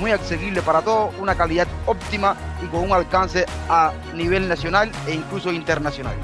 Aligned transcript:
muy 0.00 0.10
accesibles 0.12 0.64
para 0.64 0.80
todos, 0.80 1.14
una 1.20 1.34
calidad 1.34 1.68
óptima 1.86 2.34
y 2.64 2.66
con 2.66 2.80
un 2.80 2.92
alcance 2.92 3.44
a 3.68 3.92
nivel 4.14 4.48
nacional 4.48 4.90
e 5.06 5.14
incluso 5.14 5.52
internacional. 5.52 6.16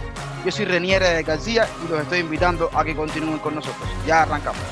Yo 0.44 0.50
soy 0.50 0.64
Renier 0.64 1.22
García 1.22 1.68
y 1.84 1.90
los 1.90 2.00
estoy 2.00 2.20
invitando 2.20 2.70
a 2.72 2.84
que 2.84 2.96
continúen 2.96 3.38
con 3.38 3.54
nosotros. 3.54 3.88
Ya 4.06 4.22
arrancamos. 4.22 4.62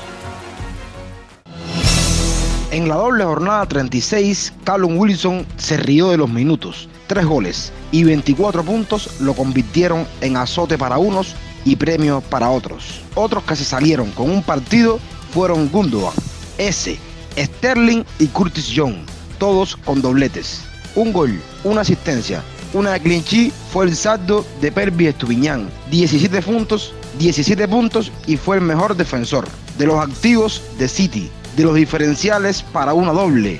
En 2.71 2.89
la 2.89 2.95
doble 2.95 3.23
jornada 3.23 3.65
36, 3.67 4.53
Callum 4.63 4.97
Wilson 4.97 5.45
se 5.55 5.77
rió 5.77 6.09
de 6.09 6.17
los 6.17 6.29
minutos. 6.29 6.89
Tres 7.07 7.25
goles 7.25 7.71
y 7.91 8.03
24 8.03 8.63
puntos 8.63 9.21
lo 9.21 9.33
convirtieron 9.33 10.07
en 10.21 10.35
azote 10.35 10.77
para 10.77 10.97
unos 10.97 11.35
y 11.63 11.75
premio 11.75 12.21
para 12.21 12.49
otros. 12.49 13.01
Otros 13.13 13.43
que 13.43 13.55
se 13.55 13.63
salieron 13.63 14.11
con 14.11 14.29
un 14.31 14.41
partido 14.43 14.99
fueron 15.31 15.69
Gundogan, 15.69 16.13
S, 16.57 16.97
Sterling 17.37 18.03
y 18.19 18.27
Curtis 18.27 18.67
Young, 18.67 18.95
todos 19.37 19.75
con 19.75 20.01
dobletes. 20.01 20.61
Un 20.95 21.11
gol, 21.11 21.39
una 21.63 21.81
asistencia, 21.81 22.41
una 22.73 22.91
de 22.91 22.99
Clinchi 22.99 23.53
fue 23.71 23.85
el 23.85 23.95
saldo 23.95 24.45
de 24.61 24.71
Pervis 24.71 25.09
Estupiñán. 25.09 25.69
17 25.91 26.41
puntos, 26.41 26.93
17 27.19 27.67
puntos 27.67 28.11
y 28.27 28.37
fue 28.37 28.57
el 28.57 28.61
mejor 28.61 28.95
defensor. 28.95 29.47
De 29.77 29.85
los 29.85 29.99
activos 29.99 30.61
de 30.77 30.87
City, 30.87 31.29
de 31.55 31.63
los 31.63 31.75
diferenciales 31.75 32.63
para 32.63 32.93
una 32.93 33.11
doble, 33.11 33.59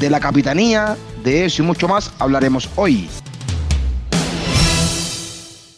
de 0.00 0.10
la 0.10 0.20
capitanía, 0.20 0.96
de 1.22 1.44
eso 1.44 1.62
y 1.62 1.66
mucho 1.66 1.88
más 1.88 2.10
hablaremos 2.18 2.68
hoy. 2.76 3.08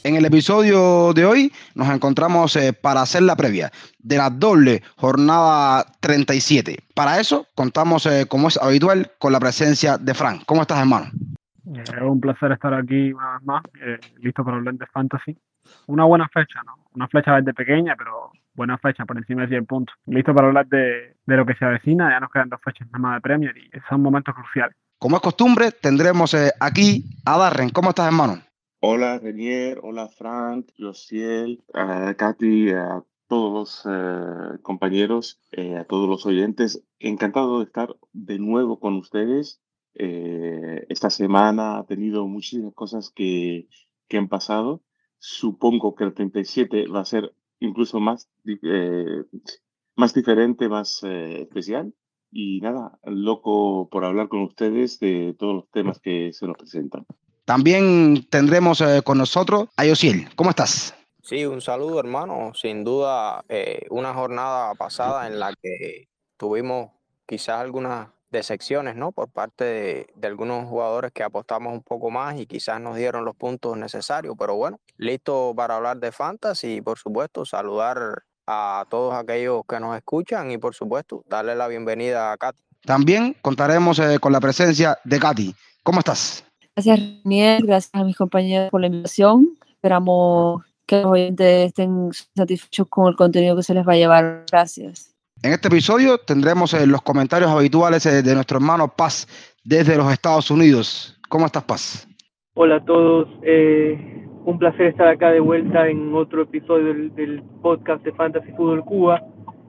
En 0.06 0.14
el 0.14 0.24
episodio 0.24 1.12
de 1.14 1.24
hoy 1.24 1.52
nos 1.74 1.88
encontramos 1.88 2.54
eh, 2.54 2.72
para 2.72 3.02
hacer 3.02 3.22
la 3.22 3.34
previa 3.34 3.72
de 3.98 4.16
la 4.16 4.30
doble 4.30 4.84
jornada 4.96 5.84
37. 5.98 6.76
Para 6.94 7.18
eso 7.18 7.48
contamos, 7.56 8.06
eh, 8.06 8.26
como 8.28 8.46
es 8.46 8.56
habitual, 8.56 9.10
con 9.18 9.32
la 9.32 9.40
presencia 9.40 9.98
de 9.98 10.14
Frank. 10.14 10.44
¿Cómo 10.46 10.62
estás, 10.62 10.78
hermano? 10.78 11.06
Es 11.74 11.90
un 12.00 12.20
placer 12.20 12.52
estar 12.52 12.72
aquí 12.72 13.12
una 13.12 13.32
vez 13.32 13.42
más, 13.42 13.62
eh, 13.82 13.98
listo 14.18 14.44
para 14.44 14.58
hablar 14.58 14.74
de 14.74 14.86
fantasy. 14.86 15.36
Una 15.88 16.04
buena 16.04 16.28
fecha, 16.28 16.60
¿no? 16.64 16.76
Una 16.94 17.08
flecha 17.08 17.32
verde 17.32 17.52
pequeña, 17.52 17.96
pero 17.98 18.30
buena 18.54 18.78
fecha, 18.78 19.04
por 19.06 19.18
encima 19.18 19.42
de 19.42 19.48
100 19.48 19.66
puntos. 19.66 19.96
Listo 20.06 20.32
para 20.32 20.46
hablar 20.46 20.68
de, 20.68 21.16
de, 21.26 21.36
lo 21.36 21.44
que 21.44 21.54
se 21.54 21.64
avecina, 21.64 22.10
ya 22.10 22.20
nos 22.20 22.30
quedan 22.30 22.48
dos 22.48 22.60
fechas 22.62 22.86
nada 22.92 23.00
más 23.00 23.16
de 23.16 23.22
Premier 23.22 23.58
y 23.58 23.68
son 23.88 24.02
momentos 24.02 24.36
cruciales. 24.36 24.76
Como 24.98 25.16
es 25.16 25.22
costumbre, 25.22 25.72
tendremos 25.72 26.32
eh, 26.34 26.52
aquí 26.60 27.04
a 27.24 27.36
Darren. 27.36 27.70
¿Cómo 27.70 27.88
estás, 27.88 28.06
hermano? 28.06 28.45
Hola, 28.80 29.18
Renier. 29.18 29.80
Hola, 29.82 30.08
Frank, 30.08 30.70
Josiel, 30.78 31.62
uh, 31.74 32.14
Katy, 32.16 32.70
a 32.70 33.04
todos 33.28 33.52
los 33.52 33.86
uh, 33.86 34.60
compañeros, 34.62 35.40
eh, 35.52 35.76
a 35.76 35.84
todos 35.84 36.08
los 36.08 36.26
oyentes. 36.26 36.82
Encantado 36.98 37.58
de 37.58 37.64
estar 37.64 37.96
de 38.12 38.38
nuevo 38.38 38.78
con 38.78 38.94
ustedes 38.96 39.60
eh, 39.98 40.84
esta 40.90 41.08
semana 41.08 41.78
ha 41.78 41.86
tenido 41.86 42.26
muchísimas 42.28 42.74
cosas 42.74 43.10
que, 43.10 43.68
que, 44.08 44.18
han 44.18 44.28
pasado. 44.28 44.82
Supongo 45.18 45.94
que 45.94 46.04
el 46.04 46.14
37 46.14 46.86
va 46.88 47.00
a 47.00 47.04
ser 47.06 47.34
incluso 47.60 47.98
más, 47.98 48.28
eh, 48.44 49.24
más 49.96 50.12
diferente, 50.12 50.68
más 50.68 51.02
eh, 51.02 51.42
especial. 51.42 51.94
Y 52.30 52.60
nada, 52.60 52.98
loco 53.04 53.88
por 53.88 54.04
hablar 54.04 54.28
con 54.28 54.42
ustedes 54.42 54.98
de 55.00 55.34
todos 55.38 55.54
los 55.54 55.70
temas 55.70 55.98
que 56.00 56.32
se 56.32 56.46
nos 56.46 56.56
presentan. 56.58 57.06
También 57.46 58.26
tendremos 58.28 58.80
eh, 58.80 59.02
con 59.04 59.18
nosotros 59.18 59.68
a 59.76 59.84
Yosiel. 59.84 60.28
¿Cómo 60.34 60.50
estás? 60.50 60.94
Sí, 61.22 61.46
un 61.46 61.60
saludo 61.60 62.00
hermano. 62.00 62.52
Sin 62.54 62.82
duda, 62.82 63.44
eh, 63.48 63.86
una 63.88 64.12
jornada 64.12 64.74
pasada 64.74 65.28
en 65.28 65.38
la 65.38 65.54
que 65.62 66.08
tuvimos 66.36 66.90
quizás 67.24 67.60
algunas 67.60 68.08
de 68.30 68.42
secciones, 68.42 68.96
¿no? 68.96 69.12
Por 69.12 69.28
parte 69.30 69.64
de, 69.64 70.06
de, 70.16 70.26
algunos 70.26 70.68
jugadores 70.68 71.12
que 71.12 71.22
apostamos 71.22 71.72
un 71.72 71.84
poco 71.84 72.10
más 72.10 72.36
y 72.36 72.46
quizás 72.46 72.80
nos 72.80 72.96
dieron 72.96 73.24
los 73.24 73.36
puntos 73.36 73.76
necesarios, 73.76 74.34
pero 74.36 74.56
bueno, 74.56 74.80
listo 74.96 75.54
para 75.56 75.76
hablar 75.76 75.98
de 75.98 76.10
fantasy 76.10 76.74
y 76.74 76.80
por 76.80 76.98
supuesto 76.98 77.44
saludar 77.44 78.24
a 78.48 78.84
todos 78.90 79.14
aquellos 79.14 79.62
que 79.68 79.78
nos 79.78 79.96
escuchan 79.96 80.50
y 80.50 80.58
por 80.58 80.74
supuesto 80.74 81.22
darle 81.28 81.54
la 81.54 81.68
bienvenida 81.68 82.32
a 82.32 82.36
Katy. 82.36 82.60
También 82.84 83.36
contaremos 83.40 84.00
eh, 84.00 84.18
con 84.18 84.32
la 84.32 84.40
presencia 84.40 84.98
de 85.04 85.20
Katy. 85.20 85.54
¿Cómo 85.84 86.00
estás? 86.00 86.45
Gracias, 86.76 87.00
Renier. 87.24 87.64
Gracias 87.64 87.90
a 87.94 88.04
mis 88.04 88.16
compañeros 88.16 88.70
por 88.70 88.82
la 88.82 88.88
invitación. 88.88 89.48
Esperamos 89.66 90.62
que 90.86 90.96
los 90.96 91.06
oyentes 91.06 91.68
estén 91.68 92.10
satisfechos 92.12 92.86
con 92.88 93.08
el 93.08 93.16
contenido 93.16 93.56
que 93.56 93.62
se 93.62 93.74
les 93.74 93.86
va 93.86 93.94
a 93.94 93.96
llevar. 93.96 94.44
Gracias. 94.52 95.16
En 95.42 95.52
este 95.52 95.68
episodio 95.68 96.18
tendremos 96.18 96.74
eh, 96.74 96.86
los 96.86 97.02
comentarios 97.02 97.50
habituales 97.50 98.04
eh, 98.06 98.22
de 98.22 98.34
nuestro 98.34 98.58
hermano 98.58 98.88
Paz 98.88 99.26
desde 99.64 99.96
los 99.96 100.12
Estados 100.12 100.50
Unidos. 100.50 101.18
¿Cómo 101.28 101.46
estás, 101.46 101.64
Paz? 101.64 102.08
Hola 102.54 102.76
a 102.76 102.84
todos. 102.84 103.28
Eh, 103.42 104.26
un 104.44 104.58
placer 104.58 104.86
estar 104.86 105.08
acá 105.08 105.30
de 105.30 105.40
vuelta 105.40 105.88
en 105.88 106.14
otro 106.14 106.42
episodio 106.42 106.86
del, 106.86 107.14
del 107.14 107.42
podcast 107.62 108.04
de 108.04 108.12
Fantasy 108.12 108.52
Fútbol 108.52 108.84
Cuba. 108.84 109.22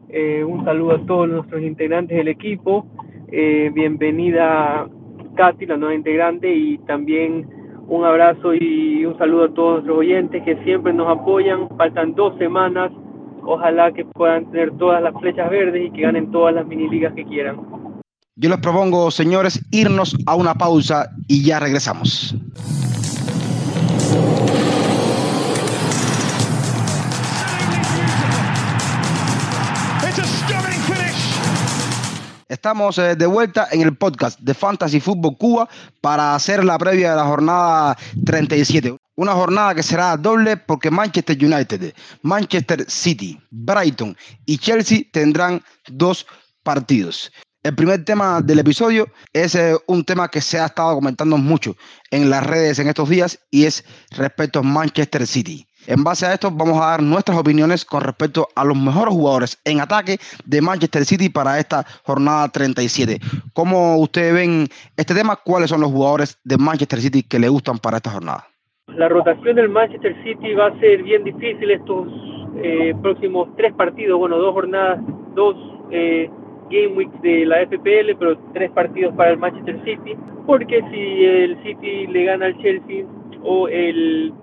Eh, 0.10 0.44
un 0.44 0.64
saludo 0.64 0.96
a 0.96 1.06
todos 1.06 1.28
nuestros 1.28 1.62
integrantes 1.62 2.18
del 2.18 2.28
equipo. 2.28 2.86
Eh, 3.30 3.72
bienvenida 3.74 4.88
Katy, 5.38 5.66
la 5.68 5.78
nueva 5.78 5.96
integrante, 5.96 6.54
y 6.54 6.78
también 6.80 7.48
un 7.88 8.04
abrazo 8.04 8.54
y 8.54 9.06
un 9.06 9.18
saludo 9.18 9.46
a 9.46 9.54
todos 9.54 9.74
nuestros 9.76 10.00
oyentes 10.00 10.44
que 10.44 10.62
siempre 10.66 10.92
nos 10.92 11.08
apoyan. 11.08 11.70
Faltan 11.78 12.14
dos 12.16 12.38
semanas 12.38 12.92
ojalá 13.48 13.92
que 13.92 14.06
puedan 14.06 14.50
tener 14.52 14.72
todas 14.78 15.02
las 15.02 15.14
flechas 15.20 15.50
verdes 15.50 15.88
y 15.88 15.92
que 15.92 16.02
ganen 16.02 16.32
todas 16.32 16.54
las 16.54 16.68
mini 16.68 16.90
ligas 16.90 17.14
que 17.16 17.24
quieran. 17.24 17.58
Yo 18.36 18.50
les 18.50 18.60
propongo, 18.60 19.10
señores, 19.10 19.60
irnos 19.72 20.16
a 20.28 20.36
una 20.36 20.54
pausa 20.54 21.10
y 21.28 21.44
ya 21.44 21.60
regresamos. 21.60 22.36
Estamos 32.50 32.98
eh, 32.98 33.16
de 33.18 33.26
vuelta 33.26 33.68
en 33.72 33.82
el 33.82 33.98
podcast 33.98 34.40
de 34.40 34.54
Fantasy 34.54 35.02
Football 35.02 35.38
Cuba 35.38 35.70
para 36.00 36.34
hacer 36.34 36.64
la 36.64 36.78
previa 36.78 37.12
de 37.12 37.18
la 37.18 37.26
jornada 37.26 37.98
37. 38.26 38.96
Una 39.16 39.34
jornada 39.34 39.76
que 39.76 39.84
será 39.84 40.16
doble 40.16 40.56
porque 40.56 40.90
Manchester 40.90 41.38
United, 41.44 41.94
Manchester 42.22 42.90
City, 42.90 43.38
Brighton 43.52 44.16
y 44.46 44.58
Chelsea 44.58 45.02
tendrán 45.12 45.62
dos 45.88 46.26
partidos. 46.64 47.34
El 47.64 47.76
primer 47.76 48.06
tema 48.06 48.40
del 48.40 48.60
episodio 48.60 49.12
es 49.34 49.56
eh, 49.56 49.76
un 49.88 50.06
tema 50.06 50.30
que 50.30 50.40
se 50.40 50.58
ha 50.58 50.68
estado 50.68 50.96
comentando 50.96 51.38
mucho 51.38 51.76
en 52.12 52.30
las 52.30 52.46
redes 52.46 52.80
en 52.80 52.88
estos 52.88 53.10
días 53.10 53.40
y 53.52 53.66
es 53.66 53.84
respecto 54.12 54.60
a 54.60 54.64
Manchester 54.64 55.28
City. 55.28 55.68
En 55.88 56.04
base 56.04 56.26
a 56.26 56.34
esto 56.34 56.52
vamos 56.52 56.82
a 56.82 56.88
dar 56.92 57.02
nuestras 57.02 57.38
opiniones 57.38 57.86
con 57.86 58.02
respecto 58.02 58.50
a 58.56 58.66
los 58.66 58.78
mejores 58.78 59.14
jugadores 59.14 59.62
en 59.64 59.80
ataque 59.80 60.18
de 60.46 60.62
Manchester 60.62 61.06
City 61.06 61.30
para 61.30 61.60
esta 61.60 61.86
jornada 62.04 62.50
37. 62.50 63.20
¿Cómo 63.54 63.96
ustedes 63.98 64.34
ven 64.34 64.68
este 64.98 65.16
tema? 65.16 65.38
¿Cuáles 65.38 65.70
son 65.70 65.80
los 65.80 65.90
jugadores 65.90 66.38
de 66.44 66.58
Manchester 66.58 67.00
City 67.00 67.24
que 67.24 67.40
le 67.40 67.48
gustan 67.48 67.80
para 67.80 67.98
esta 67.98 68.12
jornada? 68.12 68.46
La 68.88 69.08
rotación 69.08 69.56
del 69.56 69.70
Manchester 69.70 70.14
City 70.26 70.54
va 70.56 70.68
a 70.68 70.80
ser 70.82 71.04
bien 71.04 71.24
difícil 71.24 71.72
estos 71.72 72.08
eh, 72.62 72.94
próximos 73.02 73.48
tres 73.56 73.74
partidos, 73.74 74.20
bueno, 74.20 74.38
dos 74.38 74.54
jornadas, 74.54 75.00
dos 75.36 75.56
eh, 75.92 76.30
game 76.70 76.98
weeks 76.98 77.22
de 77.22 77.46
la 77.46 77.66
FPL, 77.66 78.18
pero 78.20 78.38
tres 78.54 78.72
partidos 78.72 79.16
para 79.16 79.32
el 79.32 79.38
Manchester 79.38 79.82
City, 79.86 80.18
porque 80.46 80.82
si 80.92 81.26
el 81.26 81.64
City 81.64 82.08
le 82.08 82.26
gana 82.26 82.48
al 82.48 82.58
Chelsea 82.58 83.06
o 83.42 83.70
el 83.70 84.34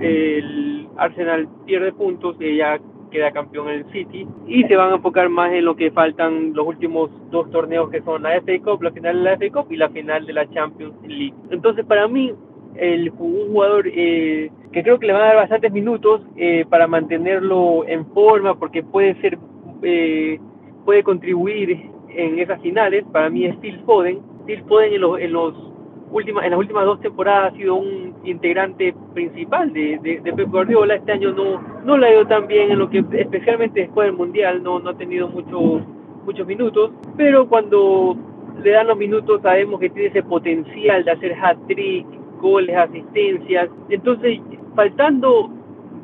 el 0.00 0.81
Arsenal 0.96 1.48
pierde 1.66 1.92
puntos 1.92 2.36
y 2.40 2.56
ya 2.56 2.78
queda 3.10 3.30
campeón 3.30 3.68
en 3.68 3.80
el 3.80 3.92
City 3.92 4.26
y 4.46 4.64
se 4.64 4.74
van 4.74 4.90
a 4.90 4.96
enfocar 4.96 5.28
más 5.28 5.52
en 5.52 5.64
lo 5.64 5.76
que 5.76 5.90
faltan 5.90 6.54
los 6.54 6.66
últimos 6.66 7.10
dos 7.30 7.50
torneos 7.50 7.90
que 7.90 8.00
son 8.02 8.22
la 8.22 8.40
FA 8.40 8.58
Cup, 8.64 8.82
la 8.82 8.90
final 8.90 9.18
de 9.18 9.22
la 9.22 9.36
FA 9.36 9.50
Cup 9.52 9.72
y 9.72 9.76
la 9.76 9.90
final 9.90 10.26
de 10.26 10.32
la 10.32 10.50
Champions 10.50 10.94
League. 11.06 11.34
Entonces 11.50 11.84
para 11.84 12.08
mí 12.08 12.32
el, 12.76 13.10
un 13.18 13.52
jugador 13.52 13.86
eh, 13.86 14.50
que 14.72 14.82
creo 14.82 14.98
que 14.98 15.06
le 15.06 15.12
van 15.12 15.22
a 15.22 15.26
dar 15.26 15.36
bastantes 15.36 15.72
minutos 15.72 16.22
eh, 16.36 16.64
para 16.68 16.86
mantenerlo 16.86 17.86
en 17.86 18.06
forma 18.06 18.58
porque 18.58 18.82
puede 18.82 19.14
ser 19.20 19.38
eh, 19.82 20.40
puede 20.84 21.02
contribuir 21.02 21.90
en 22.08 22.38
esas 22.38 22.60
finales 22.62 23.04
para 23.12 23.28
mí 23.28 23.44
es 23.44 23.56
Phil 23.56 23.78
Foden 23.84 24.20
Phil 24.46 24.62
Foden 24.66 24.94
en 24.94 25.00
los, 25.02 25.20
en 25.20 25.32
los 25.32 25.71
última, 26.12 26.44
en 26.44 26.50
las 26.50 26.58
últimas 26.58 26.84
dos 26.84 27.00
temporadas 27.00 27.52
ha 27.52 27.56
sido 27.56 27.74
un 27.74 28.14
integrante 28.24 28.94
principal 29.14 29.72
de, 29.72 29.98
de, 30.02 30.20
de 30.20 30.32
Pep 30.32 30.48
Guardiola. 30.50 30.94
Este 30.94 31.12
año 31.12 31.32
no, 31.32 31.60
no 31.84 31.96
le 31.96 32.06
ha 32.06 32.12
ido 32.12 32.26
tan 32.26 32.46
bien 32.46 32.70
en 32.70 32.78
lo 32.78 32.88
que, 32.88 33.04
especialmente 33.12 33.80
después 33.80 34.06
del 34.06 34.16
Mundial, 34.16 34.62
no, 34.62 34.78
no 34.78 34.90
ha 34.90 34.96
tenido 34.96 35.28
muchos 35.28 35.82
muchos 36.24 36.46
minutos, 36.46 36.92
pero 37.16 37.48
cuando 37.48 38.16
le 38.62 38.70
dan 38.70 38.86
los 38.86 38.96
minutos 38.96 39.42
sabemos 39.42 39.80
que 39.80 39.90
tiene 39.90 40.08
ese 40.08 40.22
potencial 40.22 41.04
de 41.04 41.10
hacer 41.10 41.34
hat-trick, 41.34 42.06
goles, 42.40 42.76
asistencias. 42.76 43.68
Entonces, 43.88 44.40
faltando 44.76 45.50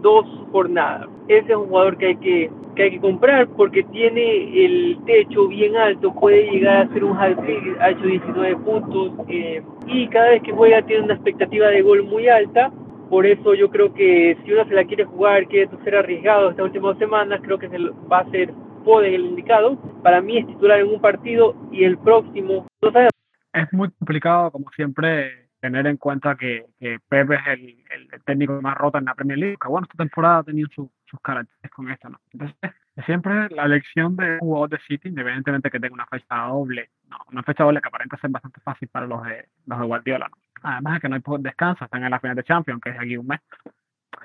dos 0.02 0.26
jornadas, 0.50 1.08
ese 1.28 1.52
es 1.52 1.56
un 1.56 1.66
jugador 1.66 1.96
que 1.98 2.06
hay 2.06 2.16
que, 2.16 2.50
que 2.78 2.84
hay 2.84 2.90
que 2.92 3.00
comprar 3.00 3.48
porque 3.56 3.82
tiene 3.82 4.64
el 4.64 4.98
techo 5.04 5.48
bien 5.48 5.76
alto, 5.76 6.14
puede 6.14 6.48
llegar 6.48 6.76
a 6.76 6.80
hacer 6.82 7.02
un 7.02 7.18
hat-trick, 7.18 7.76
ha 7.80 7.90
hecho 7.90 8.04
19 8.04 8.56
puntos 8.58 9.14
eh, 9.28 9.60
y 9.88 10.06
cada 10.06 10.30
vez 10.30 10.42
que 10.44 10.52
juega 10.52 10.80
tiene 10.82 11.02
una 11.02 11.14
expectativa 11.14 11.66
de 11.66 11.82
gol 11.82 12.04
muy 12.04 12.28
alta. 12.28 12.70
Por 13.10 13.26
eso 13.26 13.54
yo 13.54 13.68
creo 13.68 13.92
que 13.92 14.36
si 14.44 14.52
uno 14.52 14.64
se 14.66 14.74
la 14.74 14.84
quiere 14.84 15.04
jugar, 15.04 15.48
quiere 15.48 15.68
ser 15.82 15.96
arriesgado 15.96 16.50
estas 16.50 16.66
últimas 16.66 16.96
semanas, 16.98 17.40
creo 17.42 17.58
que 17.58 17.68
se 17.68 17.78
va 17.78 18.20
a 18.20 18.30
ser 18.30 18.54
Foden 18.84 19.12
el 19.12 19.24
indicado. 19.24 19.76
Para 20.04 20.20
mí 20.20 20.38
es 20.38 20.46
titular 20.46 20.78
en 20.78 20.86
un 20.86 21.00
partido 21.00 21.56
y 21.72 21.82
el 21.82 21.98
próximo 21.98 22.68
no 22.80 22.92
sabemos. 22.92 23.10
Es 23.54 23.72
muy 23.72 23.90
complicado, 23.90 24.52
como 24.52 24.70
siempre, 24.70 25.48
tener 25.58 25.84
en 25.88 25.96
cuenta 25.96 26.36
que, 26.36 26.66
que 26.78 26.98
Pepe 27.08 27.34
es 27.34 27.46
el, 27.48 27.84
el, 28.12 28.22
técnico 28.22 28.62
más 28.62 28.76
roto 28.76 28.98
en 28.98 29.06
la 29.06 29.16
Premier 29.16 29.38
League, 29.38 29.56
que 29.60 29.66
bueno, 29.66 29.88
esta 29.90 30.04
temporada 30.04 30.38
ha 30.38 30.44
tenido 30.44 30.68
su, 30.72 30.88
sus 31.08 31.20
caracteres 31.20 31.70
con 31.70 31.90
esto, 31.90 32.08
¿no? 32.08 32.20
Entonces, 32.32 32.56
siempre 33.06 33.48
la 33.50 33.64
elección 33.64 34.16
de 34.16 34.34
un 34.34 34.38
jugador 34.40 34.70
de 34.70 34.78
City, 34.86 35.08
independientemente 35.08 35.70
que 35.70 35.80
tenga 35.80 35.94
una 35.94 36.06
fecha 36.06 36.36
doble, 36.46 36.90
no, 37.08 37.18
una 37.32 37.42
fecha 37.42 37.64
doble 37.64 37.80
que 37.80 37.88
aparenta 37.88 38.16
ser 38.18 38.30
bastante 38.30 38.60
fácil 38.60 38.88
para 38.88 39.06
los 39.06 39.22
de, 39.24 39.48
los 39.66 39.78
de 39.78 39.86
Guardiola, 39.86 40.28
¿no? 40.28 40.36
Además 40.62 40.94
de 40.94 41.00
que 41.00 41.08
no 41.08 41.14
hay 41.16 41.42
descanso, 41.42 41.84
están 41.84 42.04
en 42.04 42.10
la 42.10 42.20
final 42.20 42.36
de 42.36 42.42
Champions, 42.42 42.80
que 42.82 42.90
es 42.90 42.98
aquí 42.98 43.16
un 43.16 43.26
mes. 43.26 43.40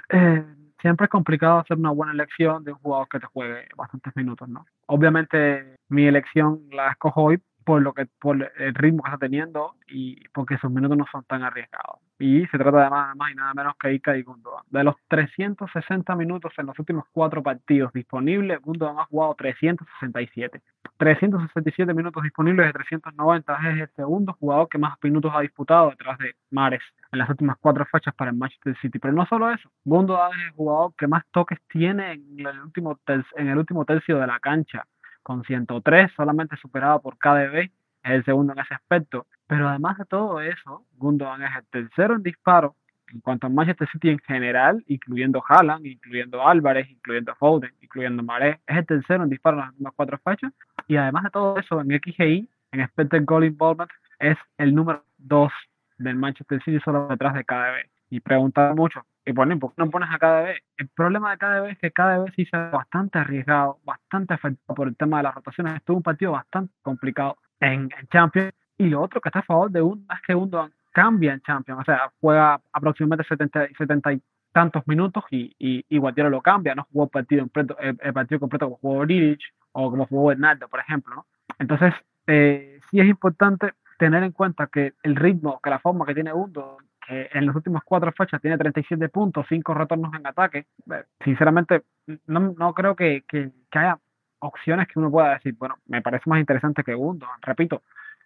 Eh, 0.09 0.43
siempre 0.81 1.05
es 1.05 1.09
complicado 1.09 1.59
hacer 1.59 1.77
una 1.77 1.91
buena 1.91 2.13
elección 2.13 2.63
de 2.63 2.71
un 2.71 2.79
jugador 2.79 3.07
que 3.07 3.19
te 3.19 3.27
juegue 3.27 3.67
bastantes 3.77 4.15
minutos, 4.15 4.49
¿no? 4.49 4.65
Obviamente 4.87 5.77
mi 5.89 6.07
elección 6.07 6.67
la 6.71 6.89
escojo 6.89 7.23
hoy 7.23 7.41
por 7.63 7.81
lo 7.81 7.93
que 7.93 8.07
por 8.19 8.51
el 8.57 8.75
ritmo 8.75 9.03
que 9.03 9.09
está 9.09 9.17
teniendo 9.17 9.75
y 9.87 10.27
porque 10.29 10.57
sus 10.57 10.71
minutos 10.71 10.97
no 10.97 11.05
son 11.11 11.23
tan 11.23 11.43
arriesgados. 11.43 11.99
Y 12.19 12.45
se 12.47 12.57
trata 12.57 12.83
de 12.83 12.89
nada 12.89 13.15
más 13.15 13.31
y 13.31 13.35
nada 13.35 13.53
menos 13.53 13.73
que 13.77 13.93
Ika 13.93 14.15
y 14.15 14.21
Gundogan. 14.23 14.63
De 14.69 14.83
los 14.83 14.95
360 15.07 16.15
minutos 16.15 16.53
en 16.57 16.67
los 16.67 16.77
últimos 16.77 17.05
cuatro 17.11 17.41
partidos 17.41 17.91
disponibles, 17.91 18.61
Gundogan 18.61 18.99
ha 18.99 19.05
jugado 19.05 19.35
367. 19.35 20.61
367 20.97 21.93
minutos 21.93 22.23
disponibles 22.23 22.67
de 22.67 22.73
390 22.73 23.57
es 23.69 23.81
el 23.81 23.89
segundo 23.95 24.33
jugador 24.33 24.69
que 24.69 24.77
más 24.77 24.95
minutos 25.01 25.31
ha 25.35 25.41
disputado 25.41 25.89
detrás 25.89 26.17
de 26.19 26.35
Mares 26.51 26.83
en 27.11 27.19
las 27.19 27.29
últimas 27.29 27.57
cuatro 27.59 27.85
fechas 27.85 28.13
para 28.13 28.31
el 28.31 28.37
Manchester 28.37 28.77
City. 28.77 28.99
Pero 28.99 29.13
no 29.13 29.25
solo 29.25 29.51
eso, 29.51 29.69
Gundogan 29.83 30.31
es 30.39 30.45
el 30.47 30.51
jugador 30.51 30.93
que 30.95 31.07
más 31.07 31.23
toques 31.31 31.59
tiene 31.67 32.13
en 32.13 32.39
el 32.39 32.59
último, 32.61 32.99
en 33.07 33.47
el 33.47 33.57
último 33.57 33.85
tercio 33.85 34.19
de 34.19 34.27
la 34.27 34.39
cancha 34.39 34.85
con 35.23 35.43
103, 35.43 36.11
solamente 36.15 36.57
superado 36.57 37.01
por 37.01 37.17
KDB, 37.17 37.71
es 38.03 38.11
el 38.11 38.25
segundo 38.25 38.53
en 38.53 38.59
ese 38.59 38.73
aspecto. 38.73 39.25
Pero 39.47 39.69
además 39.69 39.97
de 39.97 40.05
todo 40.05 40.41
eso, 40.41 40.85
Gundogan 40.97 41.43
es 41.43 41.55
el 41.55 41.65
tercero 41.67 42.15
en 42.15 42.23
disparo 42.23 42.75
en 43.13 43.19
cuanto 43.21 43.47
a 43.47 43.49
Manchester 43.49 43.87
City 43.89 44.09
en 44.09 44.19
general, 44.19 44.83
incluyendo 44.87 45.43
Haaland, 45.47 45.85
incluyendo 45.85 46.45
Álvarez, 46.47 46.89
incluyendo 46.89 47.35
Foden, 47.35 47.71
incluyendo 47.79 48.23
Maré, 48.23 48.59
es 48.65 48.77
el 48.77 48.85
tercero 48.85 49.23
en 49.23 49.29
disparo 49.29 49.57
en 49.57 49.61
las 49.61 49.69
últimas 49.69 49.93
cuatro 49.95 50.19
fechas. 50.23 50.51
Y 50.87 50.95
además 50.95 51.23
de 51.23 51.29
todo 51.29 51.57
eso, 51.57 51.79
en 51.81 51.87
XGI, 51.89 52.49
en 52.71 52.79
Expected 52.79 53.23
Goal 53.25 53.45
Involvement, 53.45 53.91
es 54.19 54.37
el 54.57 54.73
número 54.73 55.05
2 55.17 55.51
del 55.99 56.15
Manchester 56.15 56.61
City 56.63 56.79
solo 56.83 57.07
detrás 57.07 57.35
de 57.35 57.43
KDB. 57.43 57.87
Y 58.09 58.19
preguntar 58.19 58.75
mucho, 58.75 59.05
y 59.25 59.31
bueno, 59.31 59.57
¿por 59.59 59.73
qué 59.73 59.83
no 59.83 59.89
pones 59.89 60.09
a 60.11 60.17
KDB? 60.17 60.57
El 60.77 60.87
problema 60.89 61.31
de 61.31 61.37
KDB 61.37 61.65
es 61.71 61.77
que 61.77 61.91
KDB 61.91 62.33
se 62.35 62.57
ha 62.57 62.69
bastante 62.69 63.19
arriesgado, 63.19 63.79
bastante 63.85 64.33
afectado 64.33 64.75
por 64.75 64.87
el 64.87 64.95
tema 64.95 65.17
de 65.17 65.23
las 65.23 65.35
rotaciones. 65.35 65.75
Estuvo 65.75 65.97
un 65.97 66.03
partido 66.03 66.33
bastante 66.33 66.73
complicado 66.81 67.37
en, 67.59 67.89
en 67.97 68.07
Champions. 68.11 68.53
Y 68.83 68.89
lo 68.89 69.01
otro 69.01 69.21
que 69.21 69.29
está 69.29 69.39
a 69.39 69.43
favor 69.43 69.71
de 69.71 69.81
uno 69.81 70.03
es 70.13 70.21
que 70.21 70.35
uno 70.35 70.69
cambia 70.91 71.33
en 71.33 71.41
Champions. 71.41 71.81
O 71.81 71.83
sea, 71.85 72.11
juega 72.19 72.59
aproximadamente 72.73 73.27
70, 73.27 73.67
70 73.77 74.11
y 74.11 74.21
tantos 74.51 74.83
minutos 74.87 75.23
y, 75.31 75.55
y, 75.57 75.97
Guardiola 75.97 76.29
lo 76.29 76.41
cambia. 76.41 76.75
No 76.75 76.85
jugó 76.91 77.07
partido, 77.07 77.43
completo, 77.43 77.77
el, 77.79 77.97
el 78.01 78.13
partido 78.13 78.41
completo 78.41 78.65
como 78.65 78.77
jugó 78.77 79.05
Lirich 79.05 79.53
o 79.71 79.89
como 79.89 80.05
jugó 80.05 80.27
Bernardo, 80.27 80.67
por 80.67 80.81
ejemplo. 80.81 81.15
¿no? 81.15 81.25
Entonces, 81.59 81.93
eh, 82.27 82.81
sí 82.91 82.99
es 82.99 83.07
importante 83.07 83.71
tener 83.97 84.21
en 84.23 84.33
cuenta 84.33 84.67
que 84.67 84.93
el 85.01 85.15
ritmo, 85.15 85.61
que 85.63 85.69
la 85.69 85.79
forma 85.79 86.05
que 86.05 86.13
tiene 86.13 86.33
Undo 86.33 86.77
que 87.05 87.29
en 87.33 87.45
las 87.45 87.55
últimas 87.55 87.83
cuatro 87.83 88.11
fechas 88.11 88.41
tiene 88.41 88.57
37 88.57 89.09
puntos, 89.09 89.45
5 89.49 89.73
retornos 89.73 90.13
en 90.13 90.27
ataque. 90.27 90.67
Eh, 90.91 91.03
sinceramente, 91.23 91.83
no, 92.27 92.53
no 92.57 92.73
creo 92.73 92.95
que, 92.95 93.23
que, 93.27 93.51
que, 93.69 93.79
haya 93.79 93.99
opciones 94.39 94.87
que 94.87 94.99
uno 94.99 95.11
pueda 95.11 95.33
decir, 95.33 95.55
bueno, 95.57 95.75
me 95.87 96.01
parece 96.01 96.29
más 96.29 96.39
interesante 96.39 96.83
que 96.83 96.93
Gundogan. 96.93 97.41
Repito, 97.41 97.81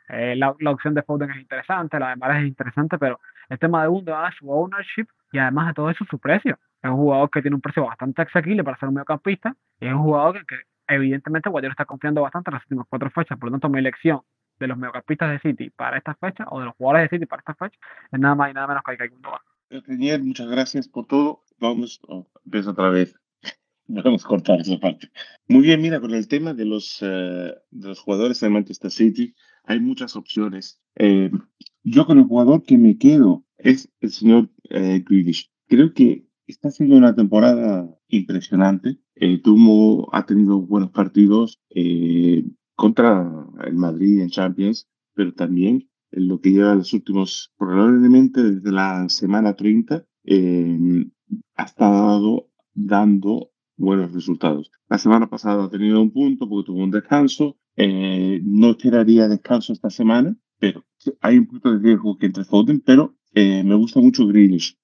eh, 0.08 0.36
la, 0.36 0.56
la, 0.60 0.72
opción 0.72 0.94
de 0.94 1.04
Foden 1.04 1.32
es 1.32 1.38
interesante, 1.38 2.00
la 2.00 2.10
de 2.10 2.16
Mares 2.16 2.44
es 2.44 2.48
interesante, 2.48 2.98
pero 2.98 3.20
el 3.50 3.60
tema 3.60 3.82
de 3.82 3.90
Gundogan 3.90 4.32
su 4.32 4.50
ownership 4.50 5.08
y 5.32 5.40
además 5.40 5.68
de 5.68 5.74
todo 5.74 5.90
eso 5.90 6.06
su 6.10 6.20
precio. 6.20 6.58
Es 6.82 6.90
un 6.90 6.98
jugador 6.98 7.30
que 7.30 7.42
tiene 7.42 7.56
un 7.56 7.62
precio 7.62 7.86
bastante 7.86 8.22
asequible 8.22 8.64
para 8.64 8.78
ser 8.78 8.90
un 8.90 8.96
mediocampista 8.96 9.56
y 9.80 9.88
es 9.88 9.94
un 9.94 10.04
jugador 10.04 10.46
que, 10.46 10.56
que 10.88 10.96
evidentemente 10.96 11.50
Guardiola 11.50 11.74
está 11.74 11.86
confiando 11.86 12.22
bastante 12.22 12.50
en 12.50 12.54
las 12.54 12.64
últimas 12.64 12.86
cuatro 12.90 13.10
fechas, 13.10 13.38
por 13.38 13.50
lo 13.50 13.52
tanto 13.54 13.70
mi 13.70 13.80
elección 13.80 14.22
de 14.60 14.68
los 14.68 14.78
mediocampistas 14.78 15.32
de 15.32 15.40
City 15.40 15.70
para 15.70 15.98
esta 15.98 16.16
fecha 16.16 16.46
o 16.50 16.60
de 16.60 16.66
los 16.66 16.76
jugadores 16.76 17.10
de 17.10 17.18
City 17.18 17.26
para 17.26 17.42
esta 17.42 17.56
fecha 17.56 17.78
es 18.12 18.20
nada 18.20 18.36
más 18.36 18.52
y 18.52 18.54
nada 18.54 18.68
menos 18.68 18.84
que 18.84 18.92
hay 18.92 19.10
Gundogan. 19.10 19.42
Daniel, 19.70 20.24
muchas 20.24 20.48
gracias 20.48 20.88
por 20.88 21.06
todo. 21.08 21.44
Vamos, 21.60 22.00
oh, 22.08 22.28
empiezo 22.46 22.72
otra 22.72 22.90
vez. 22.90 23.16
Vamos 23.88 24.26
a 24.26 24.28
cortar 24.28 24.62
esa 24.62 24.78
parte. 24.80 25.10
Muy 25.48 25.62
bien, 25.64 25.82
mira, 25.82 26.00
con 26.00 26.14
el 26.14 26.28
tema 26.28 26.54
de 26.54 26.66
los, 26.66 27.02
uh, 27.02 27.06
de 27.06 27.88
los 27.88 28.00
jugadores 28.00 28.40
de 28.40 28.50
Manchester 28.50 28.92
City, 28.92 29.36
hay 29.68 29.80
muchas 29.80 30.16
opciones. 30.16 30.82
Eh, 30.96 31.30
yo 31.84 32.06
con 32.06 32.18
el 32.18 32.26
jugador 32.26 32.64
que 32.64 32.78
me 32.78 32.98
quedo 32.98 33.46
es 33.58 33.90
el 34.02 34.12
señor 34.12 34.50
eh, 34.70 35.04
Grealish. 35.08 35.52
Creo 35.68 35.94
que 35.94 36.28
está 36.48 36.70
haciendo 36.70 36.96
una 36.96 37.14
temporada 37.14 37.88
impresionante. 38.08 39.00
Eh, 39.16 39.40
tuvo, 39.42 40.14
ha 40.16 40.26
tenido 40.26 40.62
buenos 40.62 40.92
partidos. 40.92 41.62
Eh, 41.70 42.44
contra 42.78 43.48
el 43.66 43.74
Madrid 43.74 44.22
en 44.22 44.30
Champions, 44.30 44.88
pero 45.14 45.34
también 45.34 45.90
en 46.12 46.28
lo 46.28 46.40
que 46.40 46.52
lleva 46.52 46.76
los 46.76 46.94
últimos, 46.94 47.52
probablemente 47.58 48.42
desde 48.42 48.72
la 48.72 49.10
semana 49.10 49.56
30, 49.56 50.06
eh, 50.24 51.06
ha 51.56 51.64
estado 51.64 52.50
dando 52.74 53.50
buenos 53.76 54.14
resultados. 54.14 54.72
La 54.88 55.00
semana 55.00 55.28
pasada 55.28 55.66
ha 55.66 55.70
tenido 55.70 56.02
un 56.02 56.12
punto 56.12 56.48
porque 56.48 56.68
tuvo 56.68 56.84
un 56.84 56.92
descanso. 56.92 57.58
Eh, 57.78 58.42
no 58.44 58.72
esperaría 58.72 59.28
descanso 59.28 59.72
esta 59.72 59.90
semana, 59.90 60.36
pero 60.60 60.84
hay 61.22 61.38
un 61.38 61.48
punto 61.48 61.72
de 61.72 61.80
riesgo 61.80 62.18
que 62.18 62.26
entre 62.26 62.44
Foden, 62.44 62.82
pero 62.82 63.16
eh, 63.34 63.64
me 63.64 63.76
gusta 63.76 64.02
mucho 64.02 64.28
Grealish. 64.28 64.78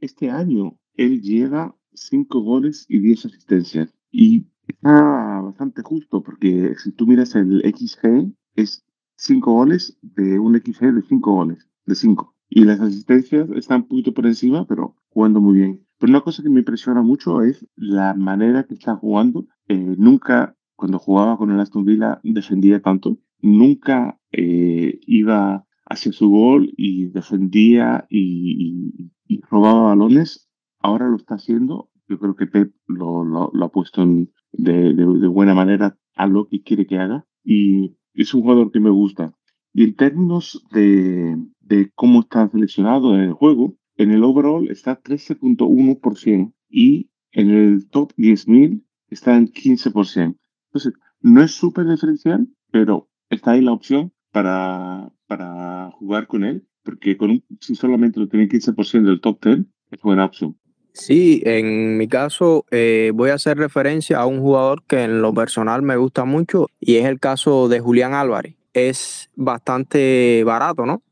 este 0.00 0.30
año 0.30 0.78
él 0.94 1.22
llega 1.22 1.74
5 1.94 2.40
goles 2.42 2.84
y 2.88 2.98
10 2.98 3.26
asistencias. 3.26 3.94
Y 4.10 4.46
está 4.66 5.40
bastante 5.40 5.82
justo, 5.82 6.22
porque 6.22 6.74
si 6.76 6.92
tú 6.92 7.06
miras 7.06 7.34
el 7.34 7.62
XG, 7.62 8.32
es 8.56 8.84
5 9.16 9.52
goles 9.52 9.98
de 10.02 10.38
un 10.38 10.56
XG 10.56 10.92
de 10.92 11.02
5 11.02 11.32
goles, 11.32 11.68
de 11.86 11.94
5. 11.94 12.34
Y 12.50 12.64
las 12.64 12.80
asistencias 12.80 13.48
están 13.50 13.82
un 13.82 13.88
poquito 13.88 14.14
por 14.14 14.26
encima, 14.26 14.66
pero 14.66 14.96
jugando 15.08 15.40
muy 15.40 15.58
bien. 15.58 15.86
Pero 15.98 16.10
una 16.10 16.20
cosa 16.22 16.42
que 16.42 16.48
me 16.48 16.60
impresiona 16.60 17.02
mucho 17.02 17.42
es 17.42 17.66
la 17.76 18.14
manera 18.14 18.64
que 18.64 18.74
está 18.74 18.96
jugando. 18.96 19.46
Eh, 19.68 19.94
nunca, 19.98 20.56
cuando 20.78 21.00
jugaba 21.00 21.36
con 21.36 21.50
el 21.50 21.58
Aston 21.58 21.84
Villa, 21.84 22.20
defendía 22.22 22.80
tanto. 22.80 23.18
Nunca 23.40 24.20
eh, 24.30 25.00
iba 25.08 25.66
hacia 25.84 26.12
su 26.12 26.30
gol 26.30 26.72
y 26.76 27.06
defendía 27.06 28.06
y, 28.08 28.92
y, 28.96 29.10
y, 29.26 29.40
robaba 29.50 29.88
balones. 29.88 30.48
Ahora 30.78 31.08
lo 31.08 31.16
está 31.16 31.34
haciendo. 31.34 31.90
Yo 32.08 32.20
creo 32.20 32.36
que 32.36 32.46
Pep 32.46 32.72
lo, 32.86 33.24
lo, 33.24 33.50
lo 33.52 33.64
ha 33.64 33.72
puesto 33.72 34.02
en, 34.02 34.30
de, 34.52 34.94
de, 34.94 35.04
de, 35.18 35.26
buena 35.26 35.52
manera 35.52 35.98
a 36.14 36.28
lo 36.28 36.46
que 36.46 36.62
quiere 36.62 36.86
que 36.86 36.98
haga 36.98 37.26
y 37.42 37.96
es 38.14 38.32
un 38.32 38.42
jugador 38.42 38.70
que 38.70 38.78
me 38.78 38.90
gusta. 38.90 39.34
Y 39.72 39.82
en 39.82 39.96
términos 39.96 40.64
de, 40.70 41.36
de 41.58 41.90
cómo 41.96 42.20
está 42.20 42.48
seleccionado 42.48 43.16
en 43.16 43.22
el 43.22 43.32
juego, 43.32 43.74
en 43.96 44.12
el 44.12 44.22
overall 44.22 44.70
está 44.70 45.02
13.1% 45.02 46.52
y 46.70 47.10
en 47.32 47.50
el 47.50 47.88
top 47.90 48.12
10.000 48.16 48.84
está 49.08 49.36
en 49.36 49.48
15%. 49.48 50.36
Entonces, 50.68 50.92
no 51.20 51.42
es 51.42 51.52
súper 51.52 51.86
diferencial, 51.86 52.46
pero 52.70 53.08
está 53.30 53.52
ahí 53.52 53.60
la 53.60 53.72
opción 53.72 54.12
para, 54.32 55.12
para 55.26 55.90
jugar 55.92 56.26
con 56.26 56.44
él, 56.44 56.66
porque 56.82 57.16
con 57.16 57.30
un, 57.30 57.44
si 57.60 57.74
solamente 57.74 58.20
lo 58.20 58.28
tiene 58.28 58.48
15% 58.48 59.04
del 59.04 59.20
top 59.20 59.44
10, 59.44 59.58
es 59.90 60.02
buena 60.02 60.26
opción. 60.26 60.56
Sí, 60.92 61.42
en 61.44 61.96
mi 61.96 62.08
caso 62.08 62.64
eh, 62.70 63.12
voy 63.14 63.30
a 63.30 63.34
hacer 63.34 63.56
referencia 63.56 64.18
a 64.18 64.26
un 64.26 64.40
jugador 64.40 64.82
que 64.84 65.04
en 65.04 65.22
lo 65.22 65.32
personal 65.32 65.82
me 65.82 65.96
gusta 65.96 66.24
mucho 66.24 66.66
y 66.80 66.96
es 66.96 67.06
el 67.06 67.20
caso 67.20 67.68
de 67.68 67.80
Julián 67.80 68.14
Álvarez. 68.14 68.56
Es 68.72 69.30
bastante 69.36 70.42
barato, 70.44 70.86
¿no? 70.86 71.02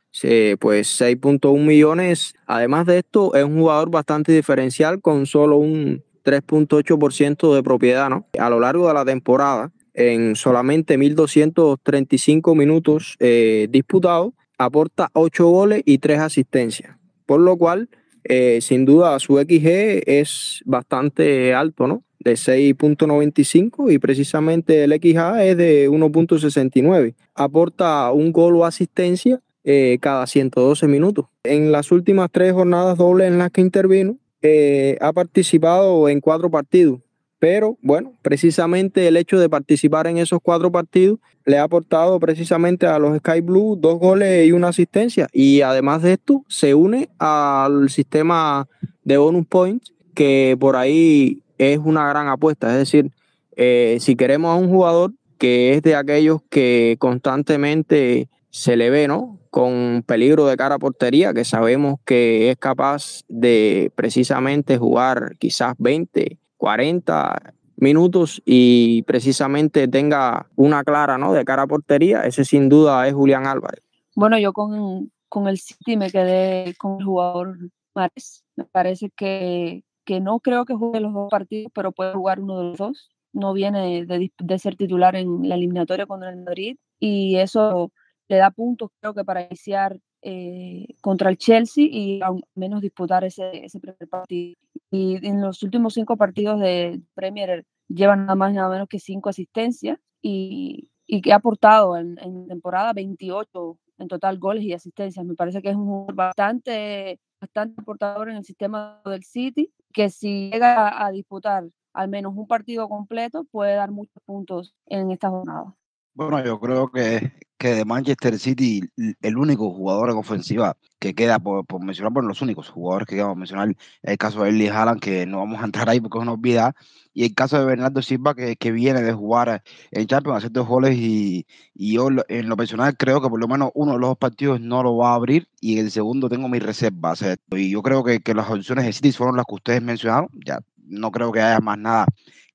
pues 0.59 1.01
6.1 1.01 1.59
millones. 1.63 2.35
Además 2.47 2.87
de 2.87 2.99
esto, 2.99 3.35
es 3.35 3.45
un 3.45 3.59
jugador 3.59 3.91
bastante 3.91 4.33
diferencial 4.33 5.01
con 5.01 5.27
solo 5.27 5.57
un 5.59 6.03
3.8% 6.27 7.55
de 7.55 7.63
propiedad 7.63 8.11
¿no? 8.11 8.27
a 8.39 8.51
lo 8.51 8.59
largo 8.59 8.89
de 8.89 8.95
la 8.95 9.05
temporada. 9.05 9.73
En 9.95 10.37
solamente 10.37 10.99
1.235 10.99 12.55
minutos 12.55 13.17
eh, 13.19 13.69
disputados, 13.71 14.35
aporta 14.59 15.09
8 15.15 15.47
goles 15.47 15.83
y 15.87 15.99
3 15.99 16.19
asistencias. 16.19 16.97
Por 17.25 17.41
lo 17.41 17.57
cual, 17.57 17.89
eh, 18.25 18.59
sin 18.61 18.85
duda, 18.85 19.19
su 19.21 19.39
XG 19.39 20.03
es 20.07 20.63
bastante 20.67 21.55
alto, 21.55 21.87
¿no? 21.87 22.03
De 22.19 22.35
6.95 22.35 23.93
y 23.93 23.99
precisamente 23.99 24.85
el 24.85 24.93
XA 24.93 25.45
es 25.45 25.57
de 25.57 25.89
1.69. 25.89 27.15
Aporta 27.35 28.11
un 28.11 28.33
gol 28.33 28.57
o 28.57 28.65
asistencia 28.65 29.41
eh, 29.65 29.99
cada 30.01 30.27
112 30.27 30.87
minutos. 30.89 31.27
En 31.43 31.73
las 31.73 31.91
últimas 31.91 32.31
tres 32.31 32.53
jornadas 32.53 32.99
dobles 32.99 33.29
en 33.29 33.39
las 33.39 33.51
que 33.51 33.61
intervino, 33.61 34.17
eh, 34.49 34.99
ha 35.01 35.13
participado 35.13 36.09
en 36.09 36.21
cuatro 36.21 36.51
partidos. 36.51 37.01
Pero 37.39 37.77
bueno, 37.83 38.13
precisamente 38.23 39.09
el 39.09 39.17
hecho 39.17 39.39
de 39.39 39.49
participar 39.49 40.07
en 40.07 40.19
esos 40.19 40.39
cuatro 40.43 40.71
partidos 40.73 41.19
le 41.45 41.59
ha 41.59 41.65
aportado 41.65 42.19
precisamente 42.19 42.87
a 42.87 42.99
los 42.99 43.19
Sky 43.19 43.41
Blue 43.41 43.77
dos 43.77 43.99
goles 43.99 44.47
y 44.47 44.53
una 44.53 44.69
asistencia. 44.69 45.29
Y 45.33 45.61
además 45.61 46.03
de 46.03 46.15
esto, 46.15 46.45
se 46.49 46.75
une 46.75 47.09
al 47.19 47.91
sistema 47.91 48.69
de 49.05 49.19
bonus 49.19 49.47
points, 49.47 49.93
que 50.15 50.57
por 50.59 50.77
ahí 50.77 51.43
es 51.59 51.79
una 51.79 52.09
gran 52.09 52.29
apuesta. 52.29 52.71
Es 52.71 52.79
decir, 52.79 53.11
eh, 53.57 53.99
si 54.01 54.17
queremos 54.17 54.51
a 54.51 54.59
un 54.59 54.71
jugador 54.71 55.13
que 55.39 55.75
es 55.75 55.83
de 55.83 55.95
aquellos 55.95 56.41
que 56.49 56.97
constantemente 56.99 58.29
se 58.57 58.75
le 58.75 58.89
ve, 58.89 59.07
¿no? 59.07 59.39
Con 59.51 60.03
peligro 60.07 60.47
de 60.47 60.57
cara 60.57 60.77
a 60.77 60.79
portería, 60.79 61.35
que 61.35 61.45
sabemos 61.45 61.97
que 62.07 62.51
es 62.51 62.57
capaz 62.57 63.21
de 63.29 63.93
precisamente 63.95 64.79
jugar 64.79 65.37
quizás 65.39 65.75
20, 65.77 66.39
40 66.57 67.53
minutos 67.77 68.41
y 68.47 69.03
precisamente 69.03 69.89
tenga 69.89 70.49
una 70.57 70.85
clara, 70.85 71.19
¿no? 71.19 71.35
De 71.35 71.45
cara 71.45 71.65
a 71.65 71.67
portería, 71.67 72.23
ese 72.23 72.47
sin 72.47 72.71
duda 72.71 73.07
es 73.07 73.13
Julián 73.13 73.47
Álvarez. 73.47 73.83
Bueno, 74.15 74.39
yo 74.39 74.55
con, 74.55 75.13
con 75.29 75.49
el 75.49 75.59
City 75.59 75.99
me 75.99 76.11
quedé 76.11 76.75
con 76.79 76.99
el 76.99 77.05
jugador 77.05 77.59
Mares. 77.95 78.43
Me 78.57 78.65
parece 78.65 79.11
que, 79.15 79.85
que 80.07 80.21
no 80.21 80.41
creo 80.41 80.65
que 80.65 80.73
juegue 80.73 81.01
los 81.01 81.13
dos 81.13 81.29
partidos, 81.31 81.71
pero 81.75 81.93
puede 81.93 82.15
jugar 82.15 82.41
uno 82.41 82.57
de 82.57 82.65
los 82.65 82.79
dos. 82.79 83.11
No 83.35 83.53
viene 83.53 84.07
de, 84.07 84.33
de 84.35 84.59
ser 84.59 84.77
titular 84.77 85.15
en 85.15 85.47
la 85.47 85.57
eliminatoria 85.57 86.07
contra 86.07 86.31
el 86.31 86.39
Madrid 86.39 86.79
y 86.99 87.37
eso 87.37 87.93
le 88.29 88.37
da 88.37 88.51
puntos, 88.51 88.91
creo 89.01 89.15
que 89.15 89.25
para 89.25 89.43
iniciar 89.43 89.99
eh, 90.23 90.87
contra 91.01 91.31
el 91.31 91.39
Chelsea 91.39 91.85
y 91.89 92.21
al 92.23 92.43
menos 92.55 92.81
disputar 92.81 93.25
ese, 93.25 93.65
ese 93.65 93.81
primer 93.81 94.09
partido. 94.09 94.57
Y 94.91 95.25
en 95.27 95.41
los 95.41 95.63
últimos 95.63 95.95
cinco 95.95 96.17
partidos 96.17 96.61
de 96.61 97.01
Premier 97.15 97.65
llevan 97.89 98.23
nada 98.23 98.35
más 98.35 98.53
nada 98.53 98.69
menos 98.69 98.89
que 98.89 98.99
cinco 98.99 99.29
asistencias 99.29 99.99
y, 100.23 100.91
y 101.07 101.21
que 101.23 101.33
ha 101.33 101.37
aportado 101.37 101.97
en, 101.97 102.19
en, 102.21 102.49
temporada 102.49 102.93
28 102.93 103.79
en 103.99 104.09
total 104.09 104.39
goles 104.39 104.65
y 104.65 104.73
asistencias. 104.73 105.25
Me 105.25 105.35
parece 105.35 105.63
que 105.63 105.71
es 105.71 105.77
un 105.77 105.87
jugador 105.87 106.15
bastante, 106.15 107.21
bastante 107.41 107.81
aportador 107.81 108.29
en 108.29 108.37
el 108.37 108.45
sistema 108.45 109.01
del 109.05 109.23
City, 109.23 109.73
que 109.93 110.11
si 110.11 110.51
llega 110.51 110.89
a, 110.89 111.07
a 111.07 111.11
disputar 111.13 111.65
al 111.97 112.09
menos 112.09 112.35
un 112.37 112.47
partido 112.47 112.89
completo 112.89 113.45
puede 113.45 113.75
dar 113.75 113.91
muchos 113.91 114.23
puntos 114.25 114.75
en 114.87 115.11
esta 115.11 115.31
jornada. 115.31 115.75
Bueno, 116.15 116.45
yo 116.45 116.61
creo 116.61 116.91
que, 116.91 117.33
que 117.59 117.75
de 117.75 117.85
Manchester 117.85 118.39
City 118.39 118.83
el 119.23 119.37
único 119.39 119.71
jugador 119.71 120.11
en 120.11 120.17
ofensiva 120.17 120.77
que 120.99 121.15
queda, 121.15 121.39
por, 121.39 121.67
por 121.67 121.83
mencionar, 121.85 122.13
bueno, 122.13 122.29
los 122.29 122.43
únicos 122.43 122.69
jugadores 122.69 123.07
que 123.07 123.17
queda 123.17 123.29
por 123.29 123.37
mencionar, 123.37 123.75
el 124.03 124.19
caso 124.19 124.43
de 124.43 124.49
Erling 124.51 124.71
Haaland, 124.71 125.01
que 125.01 125.27
no 125.27 125.39
vamos 125.39 125.61
a 125.63 125.65
entrar 125.65 125.89
ahí 125.89 126.01
porque 126.01 126.19
es 126.19 126.23
una 126.23 126.33
obviedad, 126.33 126.75
y 127.13 127.25
el 127.25 127.35
caso 127.35 127.59
de 127.59 127.65
Bernardo 127.65 128.03
Silva, 128.03 128.35
que, 128.35 128.57
que 128.57 128.73
viene 128.73 129.03
de 129.03 129.13
jugar 129.13 129.63
en 129.91 130.07
Champions, 130.07 130.39
hacer 130.39 130.53
dos 130.53 130.67
goles, 130.67 130.97
y, 130.97 131.47
y 131.75 131.95
yo 131.95 132.09
en 132.29 132.49
lo 132.49 132.57
personal 132.57 132.97
creo 132.97 133.21
que 133.21 133.29
por 133.29 133.41
lo 133.41 133.49
menos 133.49 133.71
uno 133.75 133.93
de 133.93 133.99
los 133.99 134.11
dos 134.11 134.19
partidos 134.19 134.61
no 134.61 134.83
lo 134.83 134.97
va 134.97 135.13
a 135.13 135.15
abrir, 135.15 135.49
y 135.61 135.79
el 135.79 135.91
segundo 135.91 136.29
tengo 136.29 136.49
mis 136.49 136.63
reservas. 136.63 137.25
y 137.51 137.71
yo 137.71 137.83
creo 137.83 138.05
que, 138.05 138.21
que 138.21 138.35
las 138.35 138.51
opciones 138.51 138.85
de 138.85 138.93
City 138.93 139.13
fueron 139.13 139.37
las 139.37 139.47
que 139.47 139.55
ustedes 139.55 139.83
mencionaron, 139.83 140.29
ya 140.45 140.61
no 140.87 141.11
creo 141.11 141.33
que 141.33 141.41
haya 141.41 141.61
más 141.61 141.79
nada 141.79 142.07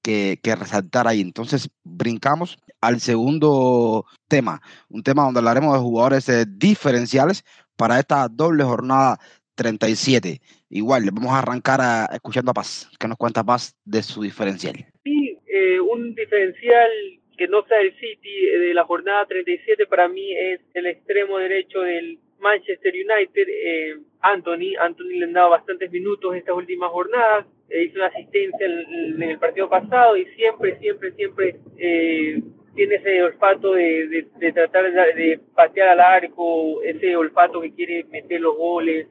que, 0.02 0.40
que, 0.42 0.56
resaltar 0.56 1.08
ahí. 1.08 1.22
Entonces, 1.22 1.70
brincamos 1.84 2.58
al 2.82 3.00
segundo 3.00 4.06
tema, 4.28 4.62
un 4.90 5.04
tema 5.04 5.24
donde 5.24 5.40
hablaremos 5.40 5.74
de 5.74 5.80
jugadores 5.80 6.28
eh, 6.30 6.46
diferenciales 6.48 7.44
para 7.78 8.00
esta 8.00 8.28
doble 8.28 8.64
jornada 8.64 9.18
37. 9.56 10.42
Igual, 10.70 11.10
vamos 11.14 11.32
a 11.32 11.40
arrancar 11.40 11.80
a, 11.82 12.06
escuchando 12.14 12.52
a 12.52 12.56
Paz, 12.56 12.90
que 13.00 13.08
nos 13.08 13.18
cuenta 13.18 13.44
Paz 13.44 13.76
de 13.86 14.02
su 14.02 14.24
diferencial. 14.24 14.76
Sí, 15.04 15.38
eh, 15.48 15.80
un 15.80 16.16
diferencial 16.16 16.90
que 17.38 17.48
no 17.48 17.64
sea 17.68 17.80
el 17.82 17.94
City 17.96 18.48
eh, 18.48 18.60
de 18.60 18.74
la 18.74 18.84
jornada 18.86 19.26
37 19.26 19.86
para 19.88 20.08
mí 20.08 20.34
es 20.34 20.60
el 20.74 20.88
extremo 20.88 21.38
derecho 21.38 21.82
del 21.82 22.20
Manchester 22.42 22.94
United, 22.94 23.48
eh, 23.48 23.98
Anthony. 24.22 24.76
Anthony 24.80 25.20
le 25.20 25.26
han 25.26 25.34
dado 25.34 25.52
bastantes 25.52 25.92
minutos 25.92 26.36
estas 26.36 26.56
últimas 26.56 26.90
jornadas, 26.92 27.46
eh, 27.70 27.84
hizo 27.86 27.98
una 27.98 28.08
asistencia 28.08 28.66
en, 28.66 29.22
en, 29.22 29.30
el 29.30 29.40
partido 29.40 29.70
pasado 29.70 30.18
y 30.18 30.26
siempre, 30.36 30.78
siempre, 30.80 31.12
siempre 31.14 31.56
eh, 31.78 32.42
tiene 32.76 32.96
ese 32.96 33.24
olfato 33.24 33.74
de, 33.74 34.28
de, 34.38 34.52
tratar 34.54 34.92
de, 34.92 35.40
patear 35.56 35.90
al 35.90 36.00
arco, 36.00 36.82
ese 36.84 37.16
olfato 37.16 37.62
que 37.62 37.74
quiere 37.74 38.06
meter 38.06 38.42
los 38.42 38.56
goles. 38.56 39.08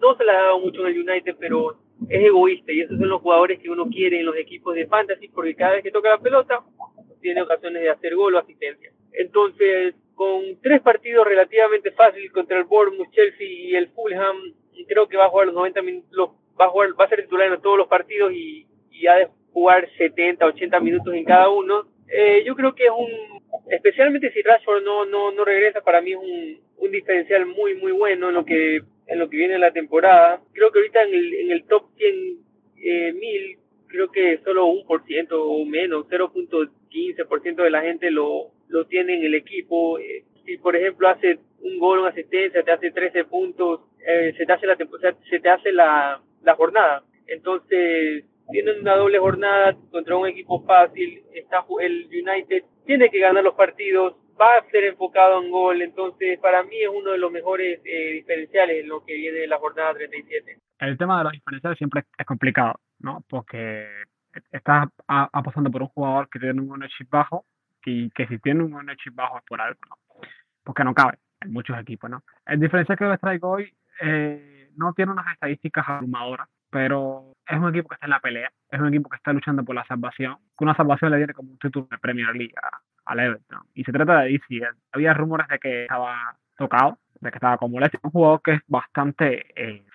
No 0.00 0.16
se 0.16 0.24
le 0.24 0.30
ha 0.30 0.42
dado 0.42 0.60
mucho 0.60 0.86
en 0.86 0.94
el 0.94 1.08
United, 1.08 1.36
pero 1.38 1.76
es 2.08 2.24
egoísta 2.24 2.72
y 2.72 2.80
esos 2.80 2.98
son 2.98 3.08
los 3.08 3.20
jugadores 3.20 3.58
que 3.60 3.70
uno 3.70 3.86
quiere 3.88 4.20
en 4.20 4.26
los 4.26 4.36
equipos 4.36 4.74
de 4.74 4.86
fantasy 4.86 5.28
porque 5.28 5.54
cada 5.54 5.72
vez 5.72 5.82
que 5.82 5.90
toca 5.90 6.10
la 6.10 6.18
pelota 6.18 6.62
tiene 7.20 7.42
ocasiones 7.42 7.82
de 7.82 7.90
hacer 7.90 8.14
gol 8.14 8.34
o 8.34 8.38
asistencia. 8.38 8.92
Entonces, 9.12 9.94
con 10.14 10.60
tres 10.62 10.80
partidos 10.82 11.26
relativamente 11.26 11.90
fáciles 11.92 12.30
contra 12.32 12.58
el 12.58 12.64
Bournemouth, 12.64 13.10
Chelsea 13.12 13.46
y 13.46 13.74
el 13.74 13.88
Fulham, 13.88 14.36
creo 14.86 15.08
que 15.08 15.16
va 15.16 15.26
a 15.26 15.30
jugar 15.30 15.46
los 15.46 15.54
90 15.54 15.82
minutos, 15.82 16.30
va 16.60 16.66
a 16.66 16.68
jugar, 16.68 16.88
va 17.00 17.04
a 17.04 17.08
ser 17.08 17.22
titular 17.22 17.52
en 17.52 17.60
todos 17.60 17.78
los 17.78 17.88
partidos 17.88 18.32
y, 18.32 18.66
y 18.90 19.06
ha 19.06 19.14
de 19.14 19.28
jugar 19.52 19.88
70, 19.96 20.44
80 20.44 20.80
minutos 20.80 21.14
en 21.14 21.24
cada 21.24 21.48
uno. 21.48 21.86
Eh, 22.08 22.42
yo 22.44 22.54
creo 22.54 22.74
que 22.74 22.84
es 22.84 22.90
un, 22.90 23.42
especialmente 23.70 24.32
si 24.32 24.42
Rashford 24.42 24.82
no, 24.82 25.04
no, 25.04 25.32
no 25.32 25.44
regresa, 25.44 25.80
para 25.80 26.00
mí 26.00 26.12
es 26.12 26.18
un, 26.18 26.60
un 26.78 26.90
diferencial 26.90 27.46
muy, 27.46 27.74
muy 27.74 27.92
bueno 27.92 28.28
en 28.28 28.34
lo 28.34 28.44
que, 28.44 28.82
en 29.06 29.18
lo 29.18 29.28
que 29.28 29.36
viene 29.36 29.58
la 29.58 29.72
temporada. 29.72 30.40
Creo 30.52 30.70
que 30.70 30.78
ahorita 30.80 31.02
en 31.02 31.14
el, 31.14 31.34
en 31.34 31.50
el 31.50 31.64
top 31.64 31.84
100 31.96 32.38
eh, 32.76 33.12
mil, 33.12 33.58
creo 33.88 34.10
que 34.10 34.38
solo 34.44 34.66
un 34.66 34.86
por 34.86 35.04
ciento 35.04 35.42
o 35.44 35.64
menos, 35.64 36.06
0.15% 36.08 37.62
de 37.62 37.70
la 37.70 37.82
gente 37.82 38.10
lo, 38.10 38.50
lo 38.68 38.86
tiene 38.86 39.16
en 39.16 39.24
el 39.24 39.34
equipo. 39.34 39.98
Eh, 39.98 40.24
si 40.44 40.58
por 40.58 40.76
ejemplo 40.76 41.08
hace 41.08 41.38
un 41.62 41.78
gol, 41.78 42.00
una 42.00 42.10
asistencia, 42.10 42.62
te 42.62 42.72
hace 42.72 42.90
13 42.90 43.24
puntos, 43.24 43.80
eh, 44.06 44.34
se 44.36 44.44
te 44.44 44.52
hace 44.52 44.66
la 44.66 44.76
se 44.76 45.40
te 45.40 45.48
hace 45.48 45.72
la, 45.72 46.20
la 46.42 46.54
jornada. 46.54 47.02
Entonces, 47.26 48.24
tienen 48.50 48.80
una 48.80 48.96
doble 48.96 49.18
jornada 49.18 49.76
contra 49.90 50.16
un 50.16 50.28
equipo 50.28 50.64
fácil, 50.64 51.22
está 51.34 51.64
el 51.80 52.06
United 52.06 52.64
tiene 52.84 53.10
que 53.10 53.18
ganar 53.18 53.42
los 53.42 53.54
partidos, 53.54 54.14
va 54.40 54.58
a 54.58 54.70
ser 54.70 54.84
enfocado 54.84 55.42
en 55.42 55.50
gol, 55.50 55.82
entonces 55.82 56.38
para 56.40 56.62
mí 56.62 56.76
es 56.82 56.88
uno 56.92 57.12
de 57.12 57.18
los 57.18 57.32
mejores 57.32 57.80
eh, 57.84 58.12
diferenciales 58.12 58.82
en 58.82 58.88
lo 58.88 59.04
que 59.04 59.14
viene 59.14 59.38
de 59.40 59.46
la 59.46 59.58
jornada 59.58 59.94
37. 59.94 60.58
El 60.78 60.98
tema 60.98 61.18
de 61.18 61.24
los 61.24 61.32
diferenciales 61.32 61.78
siempre 61.78 62.02
es 62.18 62.26
complicado, 62.26 62.80
¿no? 62.98 63.24
Porque 63.28 63.86
estás 64.50 64.88
apostando 65.06 65.70
por 65.70 65.82
un 65.82 65.88
jugador 65.88 66.28
que 66.28 66.38
tiene 66.38 66.60
un 66.60 66.70
ownership 66.70 67.06
bajo 67.08 67.46
y 67.84 68.10
que 68.10 68.26
si 68.26 68.38
tiene 68.38 68.64
un 68.64 68.74
ownership 68.74 69.12
bajo 69.14 69.38
es 69.38 69.44
por 69.44 69.60
algo, 69.60 69.80
¿no? 69.88 69.96
Porque 70.62 70.84
no 70.84 70.94
cabe 70.94 71.18
en 71.40 71.52
muchos 71.52 71.78
equipos, 71.78 72.10
¿no? 72.10 72.22
El 72.46 72.60
diferencial 72.60 72.98
que 72.98 73.04
les 73.04 73.20
traigo 73.20 73.50
hoy 73.50 73.72
eh, 74.00 74.70
no 74.76 74.92
tiene 74.92 75.12
unas 75.12 75.32
estadísticas 75.32 75.84
abrumadoras, 75.88 76.48
pero 76.74 77.36
es 77.46 77.56
un 77.56 77.68
equipo 77.68 77.88
que 77.88 77.94
está 77.94 78.06
en 78.06 78.10
la 78.10 78.18
pelea, 78.18 78.52
es 78.68 78.80
un 78.80 78.88
equipo 78.88 79.08
que 79.08 79.14
está 79.14 79.32
luchando 79.32 79.64
por 79.64 79.76
la 79.76 79.86
salvación, 79.86 80.38
que 80.58 80.64
una 80.64 80.74
salvación 80.74 81.12
le 81.12 81.18
viene 81.18 81.32
como 81.32 81.52
un 81.52 81.58
título 81.58 81.86
de 81.88 81.98
Premier 81.98 82.34
League 82.34 82.52
al 83.04 83.20
Everton. 83.20 83.60
Y 83.74 83.84
se 83.84 83.92
trata 83.92 84.22
de 84.22 84.32
DCL. 84.32 84.76
Había 84.90 85.14
rumores 85.14 85.46
de 85.46 85.60
que 85.60 85.82
estaba 85.82 86.36
tocado, 86.58 86.98
de 87.20 87.30
que 87.30 87.36
estaba 87.36 87.58
como 87.58 87.76
un 87.76 88.10
jugador 88.10 88.42
que 88.42 88.54
es 88.54 88.60
bastante 88.66 89.46
eh, 89.54 89.86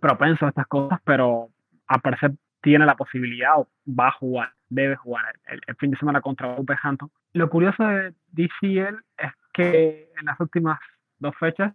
propenso 0.00 0.46
a 0.46 0.48
estas 0.48 0.66
cosas, 0.66 0.98
pero 1.04 1.50
a 1.86 1.98
parecer 1.98 2.32
tiene 2.60 2.86
la 2.86 2.96
posibilidad 2.96 3.60
o 3.60 3.68
va 3.88 4.08
a 4.08 4.12
jugar, 4.18 4.52
debe 4.68 4.96
jugar 4.96 5.38
el, 5.46 5.60
el 5.64 5.76
fin 5.76 5.92
de 5.92 5.96
semana 5.96 6.20
contra 6.22 6.56
Wolverhampton. 6.56 7.08
Lo 7.34 7.48
curioso 7.48 7.84
de 7.86 8.14
DCL 8.32 8.96
es 9.16 9.32
que 9.52 10.10
en 10.18 10.24
las 10.24 10.40
últimas 10.40 10.80
dos 11.20 11.36
fechas 11.36 11.72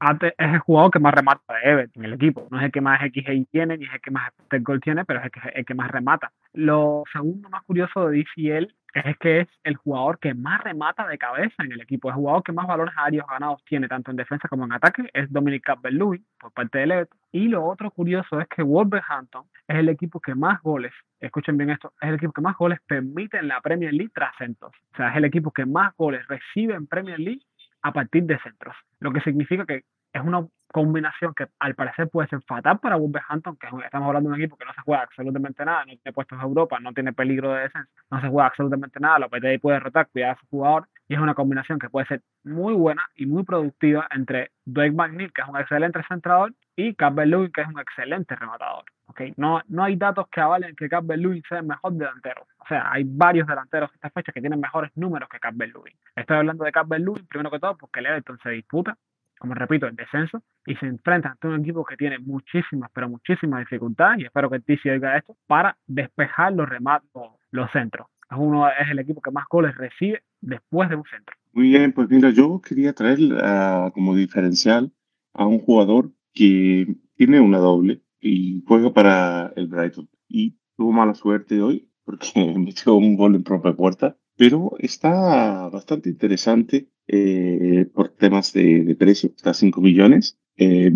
es 0.00 0.32
el 0.38 0.58
jugador 0.58 0.90
que 0.90 0.98
más 0.98 1.14
remata 1.14 1.54
de 1.54 1.70
Everton 1.70 2.04
el 2.04 2.12
equipo. 2.14 2.46
No 2.50 2.58
es 2.58 2.64
el 2.64 2.72
que 2.72 2.80
más 2.80 3.00
XG 3.00 3.46
tiene, 3.50 3.78
ni 3.78 3.86
es 3.86 3.94
el 3.94 4.00
que 4.00 4.10
más 4.10 4.30
gol 4.60 4.80
tiene, 4.80 5.04
pero 5.04 5.20
es 5.20 5.26
el 5.26 5.30
que, 5.30 5.40
el 5.54 5.64
que 5.64 5.74
más 5.74 5.90
remata. 5.90 6.32
Lo 6.52 7.04
segundo 7.12 7.48
más 7.48 7.62
curioso 7.62 8.08
de 8.08 8.18
DCL 8.18 8.74
es 9.04 9.18
que 9.18 9.40
es 9.40 9.48
el 9.62 9.76
jugador 9.76 10.18
que 10.18 10.34
más 10.34 10.62
remata 10.62 11.06
de 11.06 11.18
cabeza 11.18 11.62
en 11.62 11.72
el 11.72 11.80
equipo, 11.80 12.08
el 12.08 12.14
jugador 12.14 12.42
que 12.42 12.52
más 12.52 12.66
valores 12.66 12.94
aéreos 12.96 13.26
ganados 13.28 13.62
tiene, 13.64 13.88
tanto 13.88 14.10
en 14.10 14.16
defensa 14.16 14.48
como 14.48 14.64
en 14.64 14.72
ataque, 14.72 15.10
es 15.12 15.30
Dominic 15.30 15.64
Calvert-Lewin 15.64 16.24
por 16.38 16.52
parte 16.52 16.78
del 16.78 16.92
Everton. 16.92 17.18
Y 17.32 17.48
lo 17.48 17.64
otro 17.64 17.90
curioso 17.90 18.40
es 18.40 18.48
que 18.48 18.62
Wolverhampton 18.62 19.44
es 19.68 19.76
el 19.76 19.88
equipo 19.88 20.20
que 20.20 20.34
más 20.34 20.62
goles, 20.62 20.92
escuchen 21.20 21.56
bien 21.56 21.70
esto, 21.70 21.92
es 22.00 22.08
el 22.08 22.14
equipo 22.14 22.32
que 22.32 22.40
más 22.40 22.56
goles 22.56 22.78
permite 22.86 23.38
en 23.38 23.48
la 23.48 23.60
Premier 23.60 23.92
League 23.92 24.12
tras 24.14 24.34
centros. 24.38 24.72
O 24.92 24.96
sea, 24.96 25.10
es 25.10 25.16
el 25.16 25.24
equipo 25.24 25.50
que 25.50 25.66
más 25.66 25.94
goles 25.96 26.26
recibe 26.26 26.74
en 26.74 26.86
Premier 26.86 27.18
League 27.18 27.42
a 27.86 27.92
partir 27.92 28.24
de 28.24 28.38
centros. 28.38 28.74
Lo 28.98 29.12
que 29.12 29.20
significa 29.20 29.64
que 29.64 29.84
es 30.12 30.22
una 30.22 30.44
combinación 30.72 31.32
que 31.34 31.46
al 31.60 31.76
parecer 31.76 32.08
puede 32.08 32.28
ser 32.28 32.40
fatal 32.42 32.80
para 32.80 32.96
Wolverhampton, 32.96 33.56
que 33.56 33.68
estamos 33.84 34.08
hablando 34.08 34.28
de 34.28 34.34
un 34.34 34.40
equipo 34.40 34.56
que 34.56 34.64
no 34.64 34.72
se 34.74 34.80
juega 34.80 35.02
absolutamente 35.02 35.64
nada, 35.64 35.84
no 35.84 35.92
tiene 35.92 36.12
puestos 36.12 36.36
en 36.38 36.44
Europa, 36.44 36.80
no 36.80 36.92
tiene 36.92 37.12
peligro 37.12 37.52
de 37.52 37.62
descenso, 37.62 37.88
no 38.10 38.20
se 38.20 38.28
juega 38.28 38.48
absolutamente 38.48 38.98
nada, 38.98 39.20
lo 39.20 39.28
ahí 39.30 39.58
puede 39.58 39.76
derrotar, 39.76 40.08
cuidar 40.08 40.32
a 40.32 40.40
su 40.40 40.46
jugador, 40.48 40.88
y 41.06 41.14
es 41.14 41.20
una 41.20 41.34
combinación 41.34 41.78
que 41.78 41.88
puede 41.88 42.06
ser 42.06 42.22
muy 42.42 42.74
buena 42.74 43.08
y 43.14 43.26
muy 43.26 43.44
productiva 43.44 44.08
entre 44.10 44.50
Dwight 44.64 44.94
McNeil, 44.94 45.32
que 45.32 45.42
es 45.42 45.48
un 45.48 45.56
excelente 45.56 46.02
centrador, 46.08 46.52
y 46.76 46.94
Calvert 46.94 47.28
Lewin, 47.28 47.50
que 47.50 47.62
es 47.62 47.68
un 47.68 47.80
excelente 47.80 48.36
rematador. 48.36 48.84
¿okay? 49.06 49.32
No, 49.36 49.62
no 49.68 49.82
hay 49.82 49.96
datos 49.96 50.28
que 50.28 50.40
avalen 50.40 50.76
que 50.76 50.88
Calvert 50.88 51.20
Lewin 51.20 51.42
sea 51.48 51.58
el 51.58 51.66
mejor 51.66 51.94
delantero. 51.94 52.46
O 52.58 52.66
sea, 52.68 52.92
hay 52.92 53.04
varios 53.04 53.46
delanteros 53.46 53.90
esta 53.94 54.10
fecha 54.10 54.32
que 54.32 54.40
tienen 54.40 54.60
mejores 54.60 54.90
números 54.94 55.28
que 55.28 55.40
Calvert 55.40 55.72
Lewin. 55.74 55.94
Estoy 56.14 56.36
hablando 56.36 56.64
de 56.64 56.72
Calvert 56.72 57.02
Lewin 57.02 57.26
primero 57.26 57.50
que 57.50 57.58
todo 57.58 57.76
porque 57.76 58.00
el 58.00 58.06
Everton 58.06 58.38
se 58.42 58.50
disputa 58.50 58.96
como 59.38 59.54
repito, 59.54 59.86
el 59.86 59.96
descenso 59.96 60.42
y 60.64 60.74
se 60.76 60.86
enfrenta 60.86 61.30
ante 61.30 61.48
un 61.48 61.60
equipo 61.60 61.84
que 61.84 61.96
tiene 61.96 62.18
muchísimas, 62.18 62.90
pero 62.92 63.08
muchísimas 63.08 63.60
dificultades 63.60 64.20
y 64.20 64.24
espero 64.24 64.50
que 64.50 64.60
Tizi 64.60 64.88
oiga 64.88 65.16
esto 65.16 65.36
para 65.46 65.76
despejar 65.86 66.52
los 66.52 66.68
remates, 66.68 67.08
los 67.50 67.70
centros. 67.70 68.08
Es, 68.30 68.36
uno, 68.36 68.68
es 68.68 68.90
el 68.90 68.98
equipo 68.98 69.20
que 69.20 69.30
más 69.30 69.44
goles 69.48 69.76
recibe 69.76 70.22
después 70.40 70.88
de 70.88 70.96
un 70.96 71.04
centro. 71.04 71.36
Muy 71.52 71.68
bien, 71.68 71.92
pues 71.92 72.08
mira, 72.08 72.30
yo 72.30 72.60
quería 72.60 72.92
traer 72.92 73.18
uh, 73.20 73.90
como 73.92 74.14
diferencial 74.14 74.92
a 75.32 75.46
un 75.46 75.58
jugador 75.58 76.10
que 76.36 76.86
tiene 77.16 77.40
una 77.40 77.58
doble 77.58 78.02
y 78.20 78.62
juega 78.66 78.92
para 78.92 79.52
el 79.56 79.66
Brighton. 79.66 80.08
Y 80.28 80.56
tuvo 80.76 80.92
mala 80.92 81.14
suerte 81.14 81.60
hoy 81.60 81.90
porque 82.04 82.28
metió 82.58 82.94
un 82.94 83.16
gol 83.16 83.34
en 83.34 83.42
propia 83.42 83.74
puerta, 83.74 84.16
pero 84.36 84.76
está 84.78 85.68
bastante 85.70 86.10
interesante 86.10 86.88
eh, 87.08 87.88
por 87.92 88.10
temas 88.10 88.52
de, 88.52 88.84
de, 88.84 88.94
precio, 88.94 89.32
está 89.34 89.50
a 89.50 89.54
5 89.54 89.80
millones. 89.80 90.38
Eh, 90.56 90.92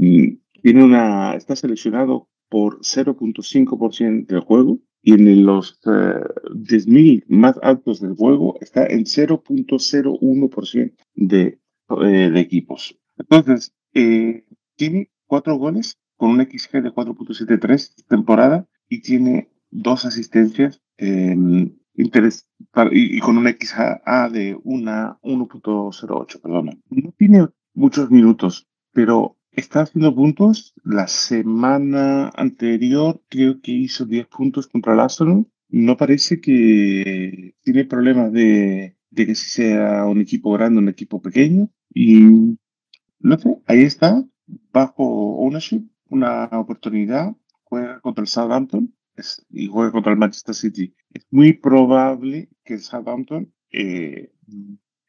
tiene 0.63 0.85
una, 0.85 1.35
está 1.35 1.57
seleccionado 1.57 2.29
por 2.49 2.81
0.5% 2.81 4.27
del 4.27 4.41
juego 4.41 4.79
y 5.03 5.15
en 5.15 5.47
los 5.47 5.81
uh, 5.87 5.91
eh, 5.91 6.25
10.000 6.55 7.25
más 7.29 7.59
altos 7.63 8.01
del 8.01 8.15
juego 8.15 8.59
está 8.61 8.87
en 8.87 9.05
0.01% 9.05 10.95
de, 11.15 11.61
eh, 12.03 12.31
de 12.31 12.41
equipos. 12.41 12.99
Entonces, 13.17 13.75
eh, 13.95 14.45
tiene 14.77 15.11
cuatro 15.31 15.55
goles 15.57 15.97
con 16.17 16.31
un 16.31 16.41
XG 16.43 16.83
de 16.83 16.91
4.73 16.91 18.05
temporada 18.09 18.67
y 18.89 19.01
tiene 19.01 19.49
dos 19.71 20.05
asistencias 20.05 20.83
eh, 20.99 21.37
y, 21.95 23.17
y, 23.17 23.21
con 23.21 23.39
un 23.39 23.47
XA 23.47 24.29
de 24.31 24.59
una 24.65 25.19
1.08, 25.23 26.41
perdón. 26.41 26.83
No 26.91 27.13
tiene 27.17 27.47
muchos 27.75 28.11
minutos, 28.11 28.67
pero 28.93 29.37
está 29.53 29.83
haciendo 29.83 30.13
puntos. 30.15 30.75
La 30.83 31.07
semana 31.07 32.31
anterior 32.35 33.23
creo 33.29 33.61
que 33.61 33.71
hizo 33.71 34.07
10 34.07 34.27
puntos 34.27 34.67
contra 34.67 34.95
el 34.95 35.01
Arsenal. 35.01 35.47
No 35.69 35.97
parece 35.97 36.41
que 36.41 37.55
tiene 37.63 37.85
problemas 37.85 38.33
de, 38.33 38.97
de 39.11 39.27
que 39.27 39.35
si 39.37 39.49
sea 39.49 40.07
un 40.07 40.21
equipo 40.21 40.53
grande 40.53 40.79
o 40.79 40.83
un 40.83 40.89
equipo 40.89 41.23
pequeño. 41.23 41.71
Y 41.95 42.57
no 43.21 43.39
sé, 43.39 43.59
ahí 43.67 43.83
está, 43.83 44.25
bajo 44.73 45.05
ownership, 45.39 45.83
una 46.09 46.45
oportunidad. 46.53 47.37
Juega 47.65 48.01
contra 48.01 48.23
el 48.23 48.29
Southampton 48.29 48.95
y 49.51 49.67
juega 49.69 49.93
contra 49.93 50.13
el 50.13 50.19
Manchester 50.19 50.55
City. 50.55 50.95
Es 51.13 51.27
muy 51.31 51.53
probable 51.53 52.49
que 52.65 52.75
el 52.75 52.81
Southampton 52.81 53.53
eh, 53.71 54.33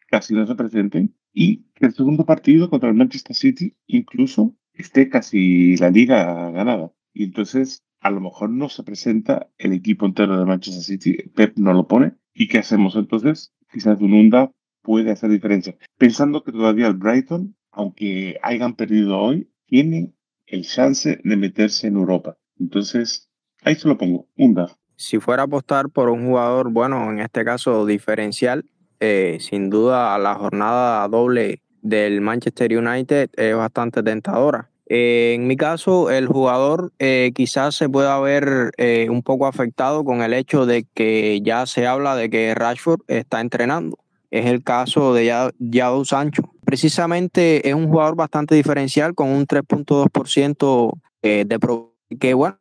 casi 0.09 0.33
no 0.33 0.45
se 0.45 0.55
presente 0.55 1.09
y 1.33 1.63
que 1.73 1.87
el 1.87 1.93
segundo 1.93 2.25
partido 2.25 2.69
contra 2.69 2.89
el 2.89 2.95
Manchester 2.95 3.35
City 3.35 3.75
incluso 3.87 4.55
esté 4.73 5.09
casi 5.09 5.75
la 5.77 5.89
liga 5.89 6.51
ganada. 6.51 6.91
Y 7.13 7.23
entonces 7.23 7.83
a 7.99 8.09
lo 8.09 8.19
mejor 8.19 8.49
no 8.49 8.69
se 8.69 8.83
presenta 8.83 9.49
el 9.57 9.73
equipo 9.73 10.05
entero 10.05 10.37
de 10.37 10.45
Manchester 10.45 10.83
City, 10.83 11.29
Pep 11.35 11.57
no 11.57 11.73
lo 11.73 11.87
pone. 11.87 12.13
¿Y 12.33 12.47
qué 12.47 12.59
hacemos 12.59 12.95
entonces? 12.95 13.53
Quizás 13.71 14.01
un 14.01 14.13
Unda 14.13 14.51
puede 14.81 15.11
hacer 15.11 15.29
diferencia. 15.29 15.77
Pensando 15.97 16.43
que 16.43 16.51
todavía 16.51 16.87
el 16.87 16.95
Brighton, 16.95 17.55
aunque 17.71 18.37
hayan 18.41 18.75
perdido 18.75 19.17
hoy, 19.19 19.49
tiene 19.65 20.13
el 20.47 20.65
chance 20.65 21.19
de 21.23 21.37
meterse 21.37 21.87
en 21.87 21.95
Europa. 21.95 22.37
Entonces, 22.59 23.31
Ahí 23.63 23.75
se 23.75 23.87
lo 23.87 23.97
pongo, 23.97 24.27
un 24.37 24.67
Si 24.95 25.19
fuera 25.19 25.43
a 25.43 25.45
apostar 25.45 25.89
por 25.89 26.09
un 26.09 26.25
jugador, 26.25 26.71
bueno, 26.71 27.11
en 27.11 27.19
este 27.19 27.45
caso 27.45 27.85
diferencial, 27.85 28.65
eh, 28.99 29.37
sin 29.39 29.69
duda 29.69 30.17
la 30.17 30.35
jornada 30.35 31.07
doble 31.07 31.61
del 31.81 32.21
Manchester 32.21 32.75
United 32.75 33.29
es 33.35 33.55
bastante 33.55 34.01
tentadora. 34.01 34.69
Eh, 34.87 35.33
en 35.35 35.47
mi 35.47 35.55
caso, 35.57 36.09
el 36.09 36.27
jugador 36.27 36.91
eh, 36.99 37.31
quizás 37.35 37.75
se 37.75 37.87
pueda 37.87 38.19
ver 38.19 38.71
un 39.09 39.21
poco 39.21 39.45
afectado 39.45 40.03
con 40.03 40.21
el 40.21 40.33
hecho 40.33 40.65
de 40.65 40.85
que 40.93 41.39
ya 41.43 41.65
se 41.65 41.85
habla 41.85 42.15
de 42.15 42.29
que 42.29 42.55
Rashford 42.55 43.01
está 43.07 43.41
entrenando. 43.41 43.99
Es 44.31 44.47
el 44.47 44.63
caso 44.63 45.13
de 45.13 45.51
Yado 45.59 46.05
Sancho. 46.05 46.51
Precisamente 46.71 47.67
es 47.67 47.75
un 47.75 47.89
jugador 47.89 48.15
bastante 48.15 48.55
diferencial 48.55 49.13
con 49.13 49.29
un 49.29 49.45
3.2% 49.45 50.93
de 51.21 51.59
pro 51.59 51.91
que 52.19 52.33
bueno, 52.33 52.57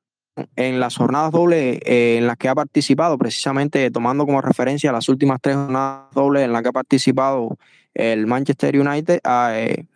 en 0.56 0.80
las 0.80 0.96
jornadas 0.96 1.32
dobles 1.32 1.80
eh, 1.84 2.16
en 2.18 2.26
las 2.26 2.36
que 2.36 2.48
ha 2.48 2.54
participado, 2.54 3.18
precisamente 3.18 3.90
tomando 3.90 4.26
como 4.26 4.40
referencia 4.40 4.92
las 4.92 5.08
últimas 5.08 5.38
tres 5.40 5.56
jornadas 5.56 6.12
dobles 6.14 6.44
en 6.44 6.52
las 6.52 6.62
que 6.62 6.68
ha 6.68 6.72
participado 6.72 7.56
el 7.94 8.26
Manchester 8.26 8.78
United, 8.78 9.20
ha, 9.24 9.58
eh, 9.58 9.86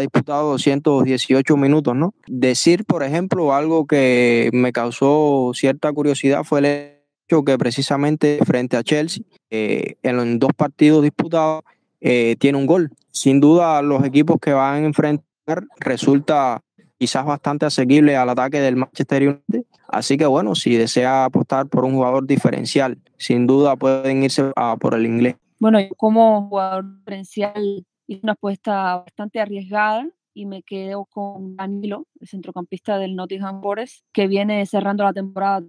disputado 0.00 0.50
218 0.52 1.56
minutos, 1.56 1.94
¿no? 1.94 2.14
Decir, 2.26 2.84
por 2.84 3.04
ejemplo, 3.04 3.54
algo 3.54 3.86
que 3.86 4.50
me 4.52 4.72
causó 4.72 5.52
cierta 5.54 5.92
curiosidad 5.92 6.42
fue 6.42 6.58
el 6.58 6.64
hecho 6.64 7.44
que 7.44 7.56
precisamente 7.56 8.40
frente 8.44 8.76
a 8.76 8.82
Chelsea, 8.82 9.22
eh, 9.50 9.96
en 10.02 10.38
dos 10.40 10.50
partidos 10.56 11.04
disputados, 11.04 11.62
tiene 12.00 12.58
un 12.58 12.66
gol. 12.66 12.90
Sin 13.10 13.40
duda, 13.40 13.82
los 13.82 14.04
equipos 14.04 14.38
que 14.40 14.52
van 14.52 14.82
a 14.82 14.86
enfrentar 14.86 15.66
resulta 15.78 16.60
quizás 16.98 17.24
bastante 17.24 17.66
asequible 17.66 18.16
al 18.16 18.28
ataque 18.30 18.60
del 18.60 18.76
Manchester 18.76 19.22
United. 19.22 19.64
Así 19.88 20.16
que 20.16 20.26
bueno, 20.26 20.54
si 20.54 20.76
desea 20.76 21.24
apostar 21.24 21.68
por 21.68 21.84
un 21.84 21.94
jugador 21.94 22.26
diferencial, 22.26 22.98
sin 23.18 23.46
duda 23.46 23.76
pueden 23.76 24.22
irse 24.22 24.50
a 24.56 24.76
por 24.76 24.94
el 24.94 25.06
inglés. 25.06 25.36
Bueno, 25.58 25.80
yo 25.80 25.88
como 25.96 26.48
jugador 26.48 26.98
diferencial 26.98 27.86
hice 28.06 28.20
una 28.22 28.32
apuesta 28.32 28.96
bastante 28.96 29.40
arriesgada 29.40 30.06
y 30.34 30.46
me 30.46 30.62
quedo 30.62 31.06
con 31.06 31.56
Danilo, 31.56 32.06
el 32.20 32.28
centrocampista 32.28 32.98
del 32.98 33.14
Nottingham 33.14 33.62
Forest, 33.62 34.04
que 34.12 34.26
viene 34.26 34.66
cerrando 34.66 35.04
la 35.04 35.12
temporada 35.12 35.60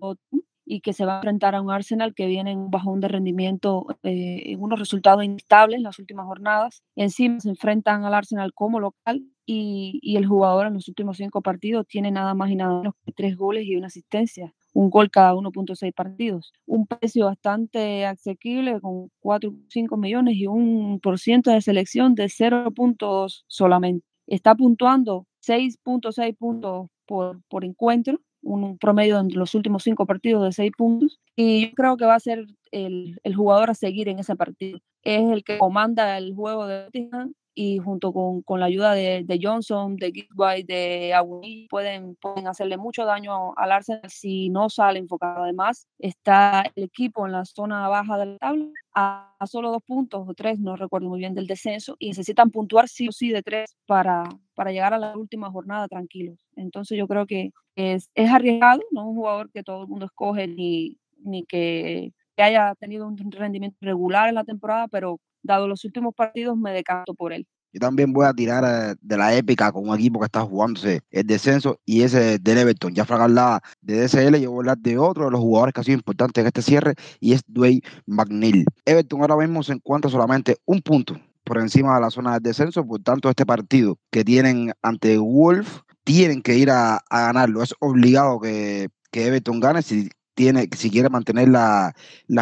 y 0.68 0.82
que 0.82 0.94
se 0.94 1.06
va 1.06 1.14
a 1.14 1.18
enfrentar 1.18 1.56
a 1.56 1.62
un 1.62 1.72
Arsenal 1.72 2.14
que 2.14 2.28
viene 2.28 2.52
en 2.52 2.60
un 2.60 2.70
bajón 2.70 3.00
de 3.00 3.08
rendimiento, 3.08 3.88
eh, 4.04 4.44
en 4.46 4.62
unos 4.62 4.80
resultados 4.80 5.24
instables 5.24 5.78
en 5.78 5.84
las 5.84 5.98
últimas 5.98 6.26
jornadas. 6.26 6.84
Encima 6.96 7.40
se 7.40 7.50
enfrentan 7.50 8.04
al 8.04 8.14
Arsenal 8.14 8.54
como 8.54 8.80
local 8.80 9.24
y, 9.46 10.00
y, 10.02 10.18
el 10.18 10.26
jugador 10.26 10.68
en 10.68 10.74
los 10.74 10.90
últimos 10.90 11.18
cinco 11.18 11.42
partidos 11.42 11.88
tiene 11.88 12.12
nada 12.12 12.34
más 12.34 12.52
y 12.52 12.56
nada 12.58 12.80
menos 12.80 12.96
que 13.06 13.14
tres 13.14 13.38
goles 13.38 13.66
y 13.66 13.78
una 13.78 13.88
asistencia, 13.88 14.54
un 14.74 14.90
gol 14.90 15.10
cada 15.10 15.34
1.6 15.34 15.94
partidos. 15.94 16.52
Un 16.66 16.86
precio 16.86 17.28
bastante 17.28 18.06
asequible 18.06 18.82
con 18.82 19.10
4,5 19.22 19.98
millones 19.98 20.36
y 20.36 20.48
un 20.48 21.00
por 21.02 21.18
ciento 21.18 21.52
de 21.52 21.62
selección 21.62 22.14
de 22.14 22.26
0.2 22.26 23.46
solamente. 23.48 24.06
Está 24.28 24.54
puntuando 24.54 25.26
6.6 25.46 26.38
puntos 26.38 26.90
por, 27.06 27.42
por 27.48 27.64
encuentro 27.64 28.20
un 28.48 28.78
promedio 28.78 29.20
en 29.20 29.30
los 29.34 29.56
últimos 29.56 29.84
cinco 29.84 30.06
partidos 30.06 30.44
de 30.44 30.52
seis 30.52 30.72
puntos. 30.78 31.20
Y 31.36 31.68
yo 31.68 31.72
creo 31.76 31.98
que 31.98 32.06
va 32.06 32.16
a 32.16 32.20
ser 32.20 32.46
el, 32.72 33.20
el 33.24 33.36
jugador 33.36 33.70
a 33.70 33.76
seguir 33.76 34.10
en 34.10 34.20
ese 34.20 34.36
partido. 34.36 34.80
Es 35.04 35.30
el 35.30 35.44
que 35.44 35.58
comanda 35.58 36.18
el 36.18 36.34
juego 36.34 36.68
de 36.68 36.86
Tottenham 36.86 37.34
y 37.60 37.80
junto 37.80 38.14
con, 38.14 38.44
con, 38.44 38.60
la 38.60 38.68
ayuda 38.68 38.94
de, 38.94 39.24
de 39.26 39.40
Johnson, 39.42 39.96
de 39.96 40.12
Gigby, 40.12 40.62
de 40.62 41.16
Agüey, 41.16 41.68
pueden, 41.70 42.16
pueden 42.18 42.48
hacerle 42.48 42.78
mucho 42.78 43.04
daño 43.04 43.58
al 43.58 43.72
Arsenal 43.72 44.08
si 44.10 44.50
no 44.52 44.70
sale 44.70 45.00
enfocado. 45.00 45.44
Además, 45.44 45.88
está 45.98 46.64
el 46.76 46.84
equipo 46.84 47.26
en 47.26 47.32
la 47.32 47.46
zona 47.46 47.88
baja 47.88 48.20
de 48.20 48.26
la 48.28 48.38
tabla 48.38 48.68
a, 48.94 49.36
a, 49.40 49.48
solo 49.48 49.72
dos 49.72 49.82
puntos 49.82 50.30
o 50.30 50.36
tres, 50.36 50.60
no 50.60 50.76
recuerdo 50.76 51.10
muy 51.10 51.18
bien, 51.18 51.34
del 51.34 51.48
descenso 51.48 51.96
y 51.98 52.10
necesitan 52.10 52.52
puntuar 52.52 52.88
sí 52.88 53.08
o 53.08 53.12
sí 53.12 53.30
de 53.30 53.42
tres 53.42 53.76
para, 53.88 54.30
para 54.54 54.72
llegar 54.72 54.94
a 54.94 55.00
la 55.00 55.18
última 55.18 55.50
jornada 55.50 55.88
tranquilos. 55.88 56.46
Entonces 56.56 56.96
yo 56.96 57.08
creo 57.08 57.26
que 57.26 57.50
es, 57.76 58.12
es 58.14 58.30
arriesgado, 58.30 58.82
no 58.92 59.02
es 59.02 59.08
un 59.08 59.16
jugador 59.16 59.52
que 59.52 59.64
todo 59.64 59.82
el 59.82 59.88
mundo 59.88 60.06
escoge 60.06 60.48
ni 60.48 60.98
ni 61.24 61.44
que, 61.44 62.14
que 62.36 62.44
haya 62.44 62.76
tenido 62.76 63.08
un 63.08 63.18
rendimiento 63.32 63.78
regular 63.82 64.30
en 64.30 64.36
la 64.36 64.44
temporada, 64.44 64.88
pero 64.88 65.20
dado 65.48 65.68
los 65.68 65.84
últimos 65.86 66.14
partidos 66.14 66.56
me 66.58 66.72
decanto 66.72 67.16
por 67.16 67.34
él. 67.34 67.48
Yo 67.74 67.80
también 67.80 68.14
voy 68.14 68.26
a 68.26 68.34
tirar 68.34 68.64
eh, 68.66 68.96
de 69.02 69.18
la 69.18 69.36
épica 69.36 69.72
con 69.72 69.90
un 69.90 69.96
equipo 69.96 70.20
que 70.20 70.26
está 70.26 70.42
jugándose 70.42 71.02
el 71.12 71.26
descenso 71.26 71.80
y 71.86 72.02
ese 72.02 72.40
del 72.40 72.58
Everton. 72.60 72.94
Ya 72.94 73.06
Frank 73.06 73.22
hablaba 73.22 73.62
de 73.82 74.08
DSL, 74.08 74.40
yo 74.40 74.52
voy 74.52 74.58
a 74.58 74.62
hablar 74.62 74.78
de 74.78 74.98
otro 74.98 75.26
de 75.26 75.32
los 75.32 75.42
jugadores 75.42 75.74
que 75.74 75.82
ha 75.82 75.84
sido 75.84 75.98
importante 75.98 76.42
en 76.42 76.48
este 76.48 76.62
cierre 76.62 76.94
y 77.20 77.34
es 77.34 77.42
Dwayne 77.48 77.82
McNeil. 78.06 78.66
Everton 78.86 79.22
ahora 79.22 79.38
mismo 79.38 79.64
se 79.64 79.74
encuentra 79.74 80.10
solamente 80.10 80.58
un 80.66 80.82
punto 80.82 81.20
por 81.44 81.60
encima 81.60 81.96
de 81.96 82.02
la 82.02 82.10
zona 82.10 82.34
del 82.34 82.44
descenso, 82.44 82.86
por 82.86 83.02
tanto 83.02 83.30
este 83.30 83.46
partido 83.46 83.98
que 84.12 84.24
tienen 84.24 84.72
ante 84.82 85.18
Wolf 85.18 85.82
tienen 86.04 86.42
que 86.42 86.56
ir 86.56 86.70
a, 86.72 87.02
ganarlo. 87.10 87.62
Es 87.62 87.74
obligado 87.80 88.40
que, 88.40 88.88
que 89.12 89.28
Everton 89.28 89.60
gane 89.60 89.82
si 89.82 90.10
tiene, 90.38 90.70
si 90.78 90.92
quiere 90.92 91.10
mantener 91.10 91.50
las 91.50 91.94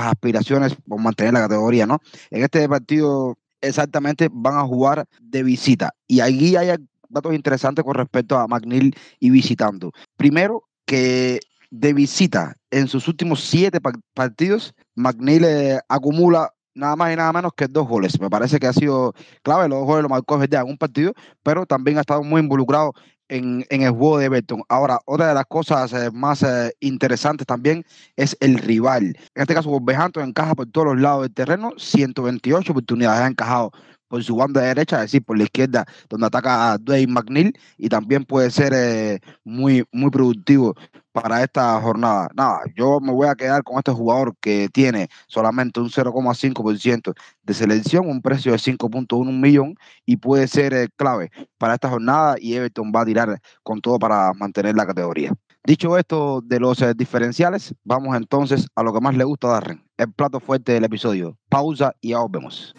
aspiraciones 0.05 0.75
o 0.89 0.97
mantener 0.97 1.33
la 1.33 1.39
categoría, 1.39 1.87
¿no? 1.87 1.99
En 2.29 2.43
este 2.43 2.67
partido 2.67 3.37
exactamente 3.61 4.27
van 4.29 4.57
a 4.57 4.67
jugar 4.67 5.05
de 5.21 5.43
visita. 5.43 5.95
Y 6.05 6.19
allí 6.19 6.57
hay 6.57 6.75
datos 7.07 7.33
interesantes 7.33 7.85
con 7.85 7.95
respecto 7.95 8.37
a 8.37 8.47
McNeil 8.49 8.93
y 9.21 9.29
visitando. 9.29 9.93
Primero, 10.17 10.63
que 10.85 11.39
de 11.71 11.93
visita 11.93 12.57
en 12.69 12.89
sus 12.89 13.07
últimos 13.07 13.45
siete 13.45 13.79
partidos, 14.13 14.75
McNeil 14.95 15.45
eh, 15.45 15.79
acumula 15.87 16.51
nada 16.73 16.97
más 16.97 17.13
y 17.13 17.15
nada 17.15 17.31
menos 17.31 17.53
que 17.55 17.69
dos 17.69 17.87
goles. 17.87 18.19
Me 18.19 18.29
parece 18.29 18.59
que 18.59 18.67
ha 18.67 18.73
sido 18.73 19.13
clave, 19.41 19.69
los 19.69 19.79
dos 19.79 19.87
goles 19.87 20.03
lo 20.03 20.09
marcó 20.09 20.43
en 20.43 20.67
un 20.67 20.77
partido, 20.77 21.13
pero 21.43 21.65
también 21.65 21.97
ha 21.97 22.01
estado 22.01 22.23
muy 22.23 22.41
involucrado 22.41 22.91
en, 23.29 23.65
el 23.69 23.91
juego 23.91 24.17
de 24.19 24.25
Everton. 24.25 24.63
Ahora, 24.69 24.99
otra 25.05 25.29
de 25.29 25.33
las 25.33 25.45
cosas 25.45 25.93
eh, 25.93 26.11
más 26.11 26.43
eh, 26.43 26.73
interesantes 26.79 27.47
también 27.47 27.85
es 28.15 28.37
el 28.39 28.57
rival. 28.57 29.15
En 29.35 29.41
este 29.41 29.53
caso, 29.53 29.69
Wolverhampton 29.69 30.29
encaja 30.29 30.55
por 30.55 30.67
todos 30.67 30.87
los 30.87 31.01
lados 31.01 31.23
del 31.23 31.33
terreno, 31.33 31.71
128 31.77 32.71
oportunidades 32.71 33.21
ha 33.21 33.27
encajado 33.27 33.71
por 34.07 34.23
su 34.23 34.35
banda 34.35 34.61
derecha, 34.61 34.97
es 34.97 35.11
decir, 35.11 35.23
por 35.23 35.37
la 35.37 35.45
izquierda, 35.45 35.85
donde 36.09 36.27
ataca 36.27 36.71
a 36.71 36.77
Dwayne 36.77 37.11
McNeil, 37.11 37.57
y 37.77 37.89
también 37.89 38.23
puede 38.23 38.51
ser 38.51 38.73
eh, 38.73 39.19
muy, 39.43 39.83
muy 39.91 40.11
productivo 40.11 40.75
para 41.15 41.41
esta 41.41 41.79
jornada. 41.79 42.27
Nada, 42.35 42.59
yo 42.75 42.99
me 42.99 43.13
voy 43.13 43.29
a 43.29 43.35
quedar 43.35 43.63
con 43.63 43.77
este 43.77 43.91
jugador 43.91 44.35
que 44.41 44.67
tiene 44.67 45.07
solamente 45.27 45.79
un 45.79 45.89
0,5% 45.89 47.13
de 47.41 47.53
selección, 47.53 48.09
un 48.09 48.21
precio 48.21 48.51
de 48.51 48.57
5.1 48.57 49.31
millón, 49.31 49.75
y 50.05 50.17
puede 50.17 50.45
ser 50.49 50.73
eh, 50.73 50.89
clave 50.97 51.31
para 51.57 51.75
esta 51.75 51.89
jornada, 51.89 52.35
y 52.37 52.55
Everton 52.55 52.91
va 52.93 53.01
a 53.01 53.05
tirar 53.05 53.39
con 53.63 53.79
todo 53.79 53.97
para 53.97 54.33
mantener 54.33 54.75
la 54.75 54.85
categoría. 54.85 55.31
Dicho 55.63 55.97
esto 55.97 56.41
de 56.43 56.59
los 56.59 56.81
eh, 56.81 56.93
diferenciales, 56.93 57.73
vamos 57.85 58.17
entonces 58.17 58.67
a 58.75 58.83
lo 58.83 58.93
que 58.93 58.99
más 58.99 59.15
le 59.15 59.23
gusta 59.23 59.47
a 59.47 59.51
Darren, 59.51 59.85
el 59.97 60.11
plato 60.11 60.41
fuerte 60.41 60.73
del 60.73 60.83
episodio. 60.83 61.37
Pausa 61.47 61.95
y 62.01 62.09
ya 62.09 62.19
vemos. 62.29 62.75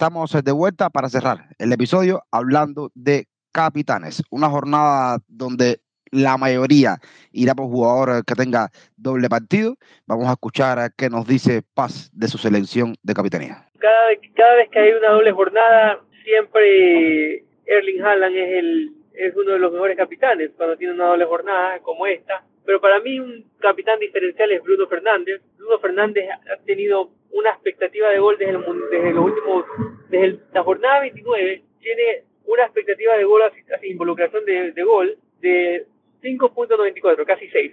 Estamos 0.00 0.32
de 0.32 0.52
vuelta 0.52 0.88
para 0.88 1.10
cerrar 1.10 1.40
el 1.58 1.74
episodio 1.74 2.22
hablando 2.32 2.90
de 2.94 3.26
capitanes. 3.52 4.22
Una 4.30 4.48
jornada 4.48 5.18
donde 5.28 5.80
la 6.10 6.38
mayoría 6.38 6.96
irá 7.32 7.54
por 7.54 7.66
jugador 7.66 8.24
que 8.24 8.34
tenga 8.34 8.70
doble 8.96 9.28
partido. 9.28 9.74
Vamos 10.06 10.26
a 10.26 10.32
escuchar 10.32 10.78
qué 10.96 11.10
nos 11.10 11.26
dice 11.26 11.60
Paz 11.74 12.10
de 12.14 12.28
su 12.28 12.38
selección 12.38 12.94
de 13.02 13.12
capitanía. 13.12 13.66
Cada 13.78 14.16
cada 14.34 14.54
vez 14.54 14.70
que 14.70 14.78
hay 14.78 14.92
una 14.92 15.10
doble 15.10 15.32
jornada, 15.32 16.00
siempre 16.24 17.44
Erling 17.66 18.02
Haaland 18.02 18.36
es 18.36 18.52
el 18.54 18.92
es 19.12 19.36
uno 19.36 19.52
de 19.52 19.58
los 19.58 19.70
mejores 19.70 19.98
capitanes 19.98 20.50
cuando 20.56 20.78
tiene 20.78 20.94
una 20.94 21.08
doble 21.08 21.26
jornada 21.26 21.78
como 21.80 22.06
esta. 22.06 22.42
Pero 22.64 22.80
para 22.80 23.00
mí 23.00 23.20
un 23.20 23.44
capitán 23.58 23.98
diferencial 24.00 24.50
es 24.50 24.62
Bruno 24.62 24.86
Fernández. 24.86 25.42
Bruno 25.58 25.78
Fernández 25.78 26.24
ha 26.30 26.56
tenido 26.64 27.10
una 27.32 27.50
expectativa 27.50 28.10
de 28.10 28.18
gol 28.18 28.36
desde, 28.38 28.52
desde 28.90 29.12
los 29.12 29.24
últimos, 29.24 29.64
desde 30.08 30.40
la 30.52 30.62
jornada 30.62 31.00
29, 31.00 31.62
tiene 31.80 32.24
una 32.46 32.64
expectativa 32.64 33.16
de 33.16 33.24
gol, 33.24 33.42
así, 33.42 33.86
involucración 33.88 34.44
de, 34.44 34.72
de 34.72 34.82
gol 34.82 35.16
de 35.40 35.86
5.94, 36.22 37.24
casi 37.24 37.48
6. 37.48 37.72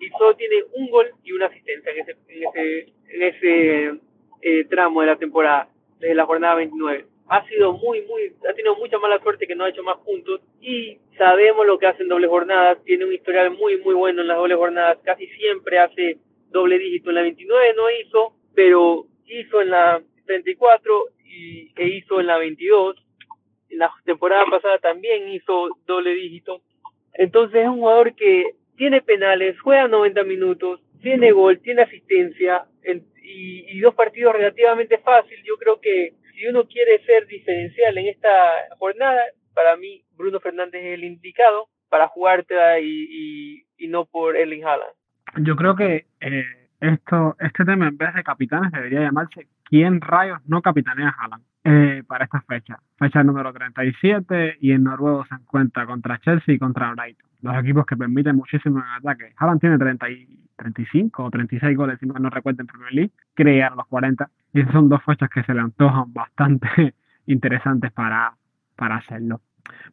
Y 0.00 0.08
solo 0.10 0.34
tiene 0.34 0.56
un 0.74 0.90
gol 0.90 1.10
y 1.22 1.32
una 1.32 1.46
asistencia 1.46 1.92
en 1.92 2.00
ese, 2.00 2.16
en 2.28 2.42
ese, 2.42 2.92
en 3.08 3.22
ese 3.22 4.00
eh, 4.42 4.64
tramo 4.64 5.00
de 5.00 5.06
la 5.06 5.16
temporada, 5.16 5.68
desde 5.98 6.14
la 6.14 6.26
jornada 6.26 6.56
29 6.56 7.06
ha 7.28 7.46
sido 7.48 7.72
muy, 7.72 8.02
muy, 8.02 8.32
ha 8.48 8.52
tenido 8.52 8.76
mucha 8.76 8.98
mala 8.98 9.18
suerte 9.22 9.46
que 9.46 9.54
no 9.54 9.64
ha 9.64 9.70
hecho 9.70 9.82
más 9.82 9.98
puntos 9.98 10.40
y 10.60 10.98
sabemos 11.16 11.66
lo 11.66 11.78
que 11.78 11.86
hace 11.86 12.02
en 12.02 12.08
doble 12.08 12.28
jornadas, 12.28 12.78
tiene 12.84 13.04
un 13.04 13.12
historial 13.12 13.50
muy, 13.50 13.78
muy 13.78 13.94
bueno 13.94 14.22
en 14.22 14.28
las 14.28 14.36
dobles 14.36 14.58
jornadas, 14.58 14.98
casi 15.02 15.26
siempre 15.28 15.78
hace 15.78 16.18
doble 16.50 16.78
dígito, 16.78 17.10
en 17.10 17.16
la 17.16 17.22
29 17.22 17.74
no 17.76 17.90
hizo, 17.90 18.32
pero 18.54 19.06
hizo 19.26 19.60
en 19.60 19.70
la 19.70 20.02
34 20.26 21.08
y, 21.24 21.72
e 21.76 21.88
hizo 21.88 22.20
en 22.20 22.26
la 22.26 22.38
22, 22.38 22.96
en 23.70 23.78
la 23.78 23.92
temporada 24.04 24.44
pasada 24.50 24.78
también 24.78 25.28
hizo 25.28 25.68
doble 25.86 26.14
dígito, 26.14 26.62
entonces 27.14 27.62
es 27.62 27.68
un 27.68 27.78
jugador 27.78 28.14
que 28.14 28.54
tiene 28.76 29.02
penales, 29.02 29.60
juega 29.60 29.88
90 29.88 30.24
minutos, 30.24 30.80
tiene 31.00 31.32
gol, 31.32 31.60
tiene 31.60 31.82
asistencia 31.82 32.64
y, 33.22 33.64
y 33.68 33.80
dos 33.80 33.94
partidos 33.94 34.34
relativamente 34.34 34.98
fácil, 34.98 35.36
yo 35.44 35.56
creo 35.56 35.80
que 35.80 36.14
si 36.34 36.46
uno 36.46 36.66
quiere 36.66 37.04
ser 37.04 37.26
diferencial 37.26 37.96
en 37.98 38.08
esta 38.08 38.52
jornada, 38.78 39.22
para 39.54 39.76
mí 39.76 40.04
Bruno 40.16 40.40
Fernández 40.40 40.82
es 40.84 40.94
el 40.94 41.04
indicado 41.04 41.68
para 41.88 42.08
jugarte 42.08 42.54
y, 42.82 43.64
y, 43.78 43.88
no 43.88 44.06
por 44.06 44.36
Erling 44.36 44.64
Haaland. 44.64 44.92
Yo 45.42 45.54
creo 45.54 45.76
que 45.76 46.06
eh, 46.20 46.44
esto, 46.80 47.36
este 47.38 47.64
tema 47.64 47.88
en 47.88 47.96
vez 47.96 48.14
de 48.14 48.22
capitanes 48.22 48.72
debería 48.72 49.00
llamarse 49.00 49.48
¿Quién 49.64 50.00
rayos 50.00 50.38
no 50.46 50.60
capitanea 50.62 51.14
Haaland? 51.18 51.42
Eh, 51.64 52.02
para 52.06 52.24
esta 52.24 52.42
fecha. 52.42 52.78
Fecha 52.98 53.24
número 53.24 53.52
37 53.52 54.58
y 54.60 54.72
en 54.72 54.84
noruego 54.84 55.24
se 55.26 55.34
encuentra 55.34 55.86
contra 55.86 56.18
Chelsea 56.18 56.54
y 56.54 56.58
contra 56.58 56.92
Brighton. 56.92 57.28
Los 57.40 57.56
equipos 57.56 57.86
que 57.86 57.96
permiten 57.96 58.36
muchísimo 58.36 58.80
en 58.80 58.84
ataque. 58.84 59.32
Haaland 59.36 59.60
tiene 59.60 59.78
30 59.78 60.10
y 60.10 60.38
35 60.56 61.24
o 61.24 61.30
36 61.30 61.76
goles, 61.76 61.98
si 61.98 62.06
no 62.06 62.30
recuerdo, 62.30 62.60
en 62.60 62.66
Premier 62.66 62.92
League. 62.92 63.12
Crear 63.32 63.74
los 63.74 63.86
40. 63.86 64.30
Y 64.52 64.60
esas 64.60 64.72
son 64.72 64.88
dos 64.88 65.02
fechas 65.02 65.30
que 65.30 65.42
se 65.42 65.54
le 65.54 65.60
antojan 65.60 66.12
bastante 66.12 66.94
interesantes 67.26 67.90
para, 67.92 68.36
para 68.76 68.96
hacerlo. 68.96 69.40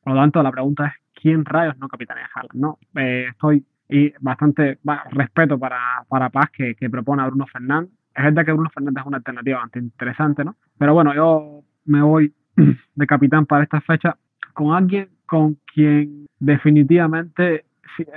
Por 0.03 0.13
lo 0.13 0.19
tanto, 0.19 0.43
la 0.43 0.51
pregunta 0.51 0.87
es, 0.87 0.93
¿quién 1.13 1.45
rayos 1.45 1.77
no 1.77 1.87
capitanea 1.87 2.29
Haaland? 2.35 2.53
No, 2.53 2.79
eh, 2.95 3.27
estoy 3.29 3.65
y 3.91 4.11
bastante 4.19 4.79
respeto 5.11 5.59
para, 5.59 6.03
para 6.09 6.29
Paz 6.29 6.49
que, 6.51 6.73
que 6.73 6.89
propone 6.89 7.21
a 7.21 7.27
Bruno 7.27 7.45
Fernández 7.45 7.91
es 8.13 8.23
verdad 8.23 8.45
que 8.45 8.51
Bruno 8.51 8.69
Fernández 8.69 9.01
es 9.01 9.07
una 9.07 9.17
alternativa 9.17 9.59
bastante 9.59 9.79
interesante, 9.79 10.43
¿no? 10.43 10.55
Pero 10.77 10.93
bueno, 10.93 11.13
yo 11.13 11.63
me 11.85 12.01
voy 12.01 12.33
de 12.95 13.07
capitán 13.07 13.45
para 13.45 13.63
esta 13.63 13.81
fecha 13.81 14.17
con 14.53 14.73
alguien 14.73 15.09
con 15.25 15.57
quien 15.73 16.25
definitivamente 16.39 17.65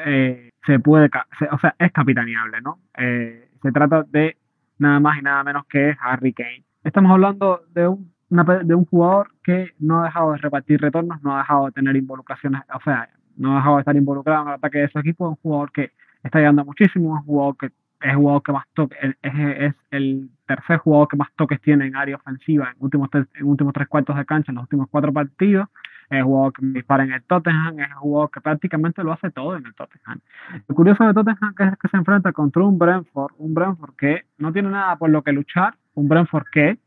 eh, 0.04 0.50
se 0.66 0.78
puede, 0.80 1.08
o 1.50 1.58
sea, 1.58 1.76
es 1.78 1.92
capitaneable, 1.92 2.60
¿no? 2.60 2.80
Eh, 2.96 3.50
se 3.62 3.72
trata 3.72 4.02
de 4.02 4.36
nada 4.78 4.98
más 4.98 5.18
y 5.18 5.22
nada 5.22 5.44
menos 5.44 5.64
que 5.66 5.96
Harry 6.00 6.32
Kane. 6.32 6.64
Estamos 6.82 7.12
hablando 7.12 7.62
de 7.72 7.86
un, 7.86 8.12
de 8.28 8.74
un 8.74 8.84
jugador 8.84 9.28
que 9.42 9.74
no 9.78 10.00
ha 10.00 10.06
dejado 10.06 10.32
de 10.32 10.38
repartir 10.38 10.80
retornos, 10.80 11.22
no 11.22 11.36
ha 11.36 11.38
dejado 11.38 11.66
de 11.66 11.72
tener 11.72 11.94
involucraciones, 11.94 12.62
o 12.74 12.80
sea, 12.80 13.08
no 13.36 13.52
ha 13.52 13.56
dejado 13.56 13.76
de 13.76 13.80
estar 13.80 13.96
involucrado 13.96 14.42
en 14.42 14.48
el 14.48 14.54
ataque 14.54 14.78
de 14.78 14.88
su 14.88 14.98
equipo, 14.98 15.28
un 15.28 15.36
jugador 15.36 15.72
que 15.72 15.92
está 16.22 16.38
ayudando 16.38 16.64
muchísimo, 16.64 17.12
un 17.12 17.22
jugador 17.22 17.56
que 17.56 17.70
es 18.04 18.14
jugador 18.14 18.42
que 18.42 18.52
más 18.52 18.64
toques, 18.74 18.98
es, 19.22 19.74
el 19.90 20.30
tercer 20.46 20.78
jugador 20.78 21.08
que 21.08 21.16
más 21.16 21.28
toques 21.34 21.60
tiene 21.60 21.86
en 21.86 21.96
área 21.96 22.16
ofensiva 22.16 22.70
en 22.70 22.76
últimos, 22.78 23.08
tres, 23.10 23.26
últimos 23.40 23.72
tres 23.72 23.88
cuartos 23.88 24.16
de 24.16 24.26
cancha 24.26 24.52
en 24.52 24.56
los 24.56 24.64
últimos 24.64 24.88
cuatro 24.90 25.12
partidos. 25.12 25.68
Es 26.10 26.22
jugador 26.22 26.52
que 26.52 26.66
dispara 26.66 27.04
en 27.04 27.12
el 27.12 27.22
Tottenham, 27.22 27.80
es 27.80 27.94
jugador 27.94 28.30
que 28.30 28.40
prácticamente 28.42 29.02
lo 29.02 29.12
hace 29.12 29.30
todo 29.30 29.56
en 29.56 29.64
el 29.64 29.74
Tottenham. 29.74 30.20
Lo 30.68 30.74
curioso 30.74 31.02
de 31.04 31.14
Tottenham 31.14 31.54
es 31.58 31.78
que 31.78 31.88
se 31.88 31.96
enfrenta 31.96 32.32
contra 32.32 32.62
un 32.62 32.78
Brentford, 32.78 33.32
un 33.38 33.54
Brentford 33.54 33.94
que 33.96 34.26
no 34.36 34.52
tiene 34.52 34.68
nada 34.68 34.96
por 34.96 35.08
lo 35.08 35.22
que 35.22 35.32
luchar, 35.32 35.74
un 35.94 36.06
Brentford 36.06 36.44
que 36.52 36.78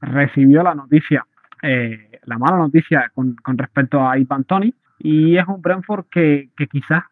recibió 0.00 0.62
la 0.62 0.74
noticia, 0.74 1.26
eh, 1.62 2.20
la 2.24 2.38
mala 2.38 2.56
noticia 2.56 3.12
con, 3.14 3.34
con 3.34 3.58
respecto 3.58 4.08
a 4.08 4.16
Ivan 4.16 4.44
Tony, 4.44 4.74
y 4.98 5.36
es 5.36 5.46
un 5.46 5.62
Brentford 5.62 6.06
que, 6.10 6.50
que 6.56 6.66
quizás 6.66 7.04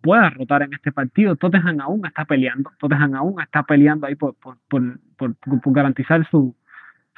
pueda 0.00 0.30
rotar 0.30 0.62
en 0.62 0.72
este 0.72 0.92
partido. 0.92 1.36
Tottenham 1.36 1.80
aún 1.80 2.04
está 2.06 2.24
peleando, 2.24 2.72
Tottenham 2.78 3.14
aún 3.14 3.40
está 3.40 3.62
peleando 3.62 4.06
ahí 4.06 4.14
por, 4.14 4.34
por, 4.34 4.56
por, 4.68 4.98
por 5.16 5.72
garantizar 5.72 6.26
su, 6.28 6.56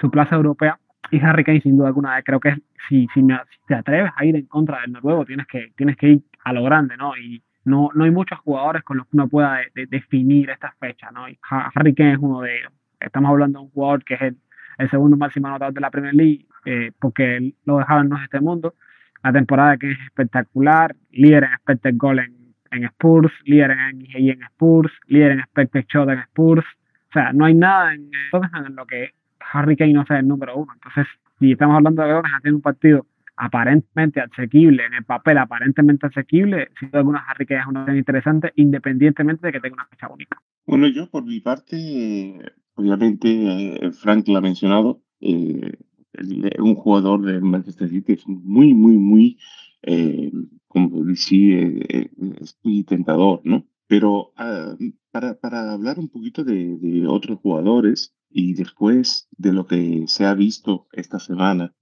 su 0.00 0.10
plaza 0.10 0.36
europea. 0.36 0.78
Y 1.10 1.20
Harry 1.20 1.44
Kane, 1.44 1.60
sin 1.60 1.76
duda 1.76 1.88
alguna, 1.88 2.20
creo 2.22 2.40
que 2.40 2.56
si, 2.88 3.06
si, 3.12 3.26
te 3.66 3.74
atreves 3.74 4.12
a 4.16 4.24
ir 4.24 4.36
en 4.36 4.46
contra 4.46 4.80
del 4.80 4.92
noruego, 4.92 5.24
tienes 5.24 5.46
que, 5.46 5.72
tienes 5.76 5.96
que 5.96 6.08
ir 6.08 6.22
a 6.44 6.52
lo 6.52 6.62
grande, 6.62 6.96
¿no? 6.96 7.16
Y 7.16 7.42
no, 7.64 7.90
no 7.94 8.04
hay 8.04 8.10
muchos 8.10 8.38
jugadores 8.40 8.82
con 8.82 8.96
los 8.96 9.06
que 9.06 9.16
uno 9.16 9.28
pueda 9.28 9.60
definir 9.74 10.50
esta 10.50 10.74
fecha, 10.80 11.10
¿no? 11.10 11.26
Harry 11.74 11.94
Kane 11.94 12.12
es 12.12 12.18
uno 12.18 12.40
de 12.40 12.58
ellos. 12.58 12.72
Estamos 12.98 13.30
hablando 13.30 13.58
de 13.58 13.64
un 13.66 13.70
jugador 13.72 14.04
que 14.04 14.14
es 14.14 14.22
el, 14.22 14.38
el 14.78 14.90
segundo 14.90 15.16
máximo 15.16 15.48
anotador 15.48 15.74
de 15.74 15.80
la 15.80 15.90
Premier 15.90 16.14
League. 16.14 16.46
eh, 16.64 16.92
porque 16.98 17.54
lo 17.64 17.78
dejaron 17.78 18.08
no 18.08 18.16
es 18.16 18.24
este 18.24 18.40
mundo. 18.40 18.74
La 19.22 19.32
temporada 19.32 19.76
que 19.76 19.92
es 19.92 19.98
espectacular, 20.00 20.96
líder 21.10 21.44
en 21.44 21.52
expected 21.52 21.94
goal 21.96 22.18
en, 22.18 22.54
en 22.70 22.84
Spurs, 22.84 23.32
líder 23.44 23.70
en 23.70 24.00
XGI 24.00 24.30
en 24.30 24.42
Spurs, 24.42 24.92
líder 25.06 25.32
en 25.32 25.38
expected 25.40 25.84
shot 25.88 26.08
en 26.08 26.18
Spurs. 26.20 26.64
O 27.10 27.12
sea, 27.12 27.32
no 27.32 27.44
hay 27.44 27.54
nada 27.54 27.94
en, 27.94 28.10
en 28.32 28.74
lo 28.74 28.86
que 28.86 29.10
Harry 29.52 29.76
Kane 29.76 29.92
no 29.92 30.04
sea 30.06 30.18
el 30.18 30.28
número 30.28 30.56
uno. 30.56 30.72
Entonces, 30.74 31.06
si 31.38 31.52
estamos 31.52 31.76
hablando 31.76 32.02
de 32.02 32.08
Tottenham 32.08 32.34
haciendo 32.36 32.56
un 32.56 32.62
partido 32.62 33.06
aparentemente 33.36 34.20
asequible, 34.20 34.86
en 34.86 34.94
el 34.94 35.04
papel 35.04 35.38
aparentemente 35.38 36.06
asequible, 36.06 36.70
sin 36.78 36.90
duda 36.90 37.00
alguna 37.00 37.24
Harry 37.26 37.46
Kane 37.46 37.60
es 37.60 37.66
una 37.66 37.80
opción 37.80 37.98
interesante, 37.98 38.52
independientemente 38.56 39.46
de 39.46 39.52
que 39.52 39.60
tenga 39.60 39.74
una 39.74 39.86
fecha 39.86 40.08
única. 40.08 40.40
Bueno, 40.66 40.86
yo 40.88 41.10
por 41.10 41.24
mi 41.24 41.40
parte, 41.40 42.38
obviamente, 42.74 43.28
eh, 43.28 43.90
Frank 43.92 44.28
lo 44.28 44.38
ha 44.38 44.40
mencionado, 44.40 45.02
eh, 45.20 45.76
un 46.58 46.74
jugador 46.74 47.24
de 47.24 47.40
Manchester 47.40 47.88
City 47.88 48.12
es 48.14 48.26
muy, 48.26 48.74
muy, 48.74 48.96
muy, 48.96 49.38
eh, 49.82 50.32
como 50.68 51.04
decía, 51.04 51.60
eh, 51.60 52.10
es 52.40 52.58
muy 52.62 52.84
tentador, 52.84 53.40
¿no? 53.44 53.66
Pero 53.86 54.32
ah, 54.36 54.76
para, 55.10 55.38
para, 55.38 55.72
hablar 55.72 55.98
un 55.98 56.08
poquito 56.08 56.44
de, 56.44 57.04
otros 57.06 57.38
jugadores 57.40 58.14
y 58.30 58.54
después 58.54 59.28
de 59.36 59.52
lo 59.52 59.66
que 59.66 60.04
se 60.06 60.24
ha 60.24 60.34
visto 60.34 60.86
esta 60.92 61.18
semana 61.18 61.74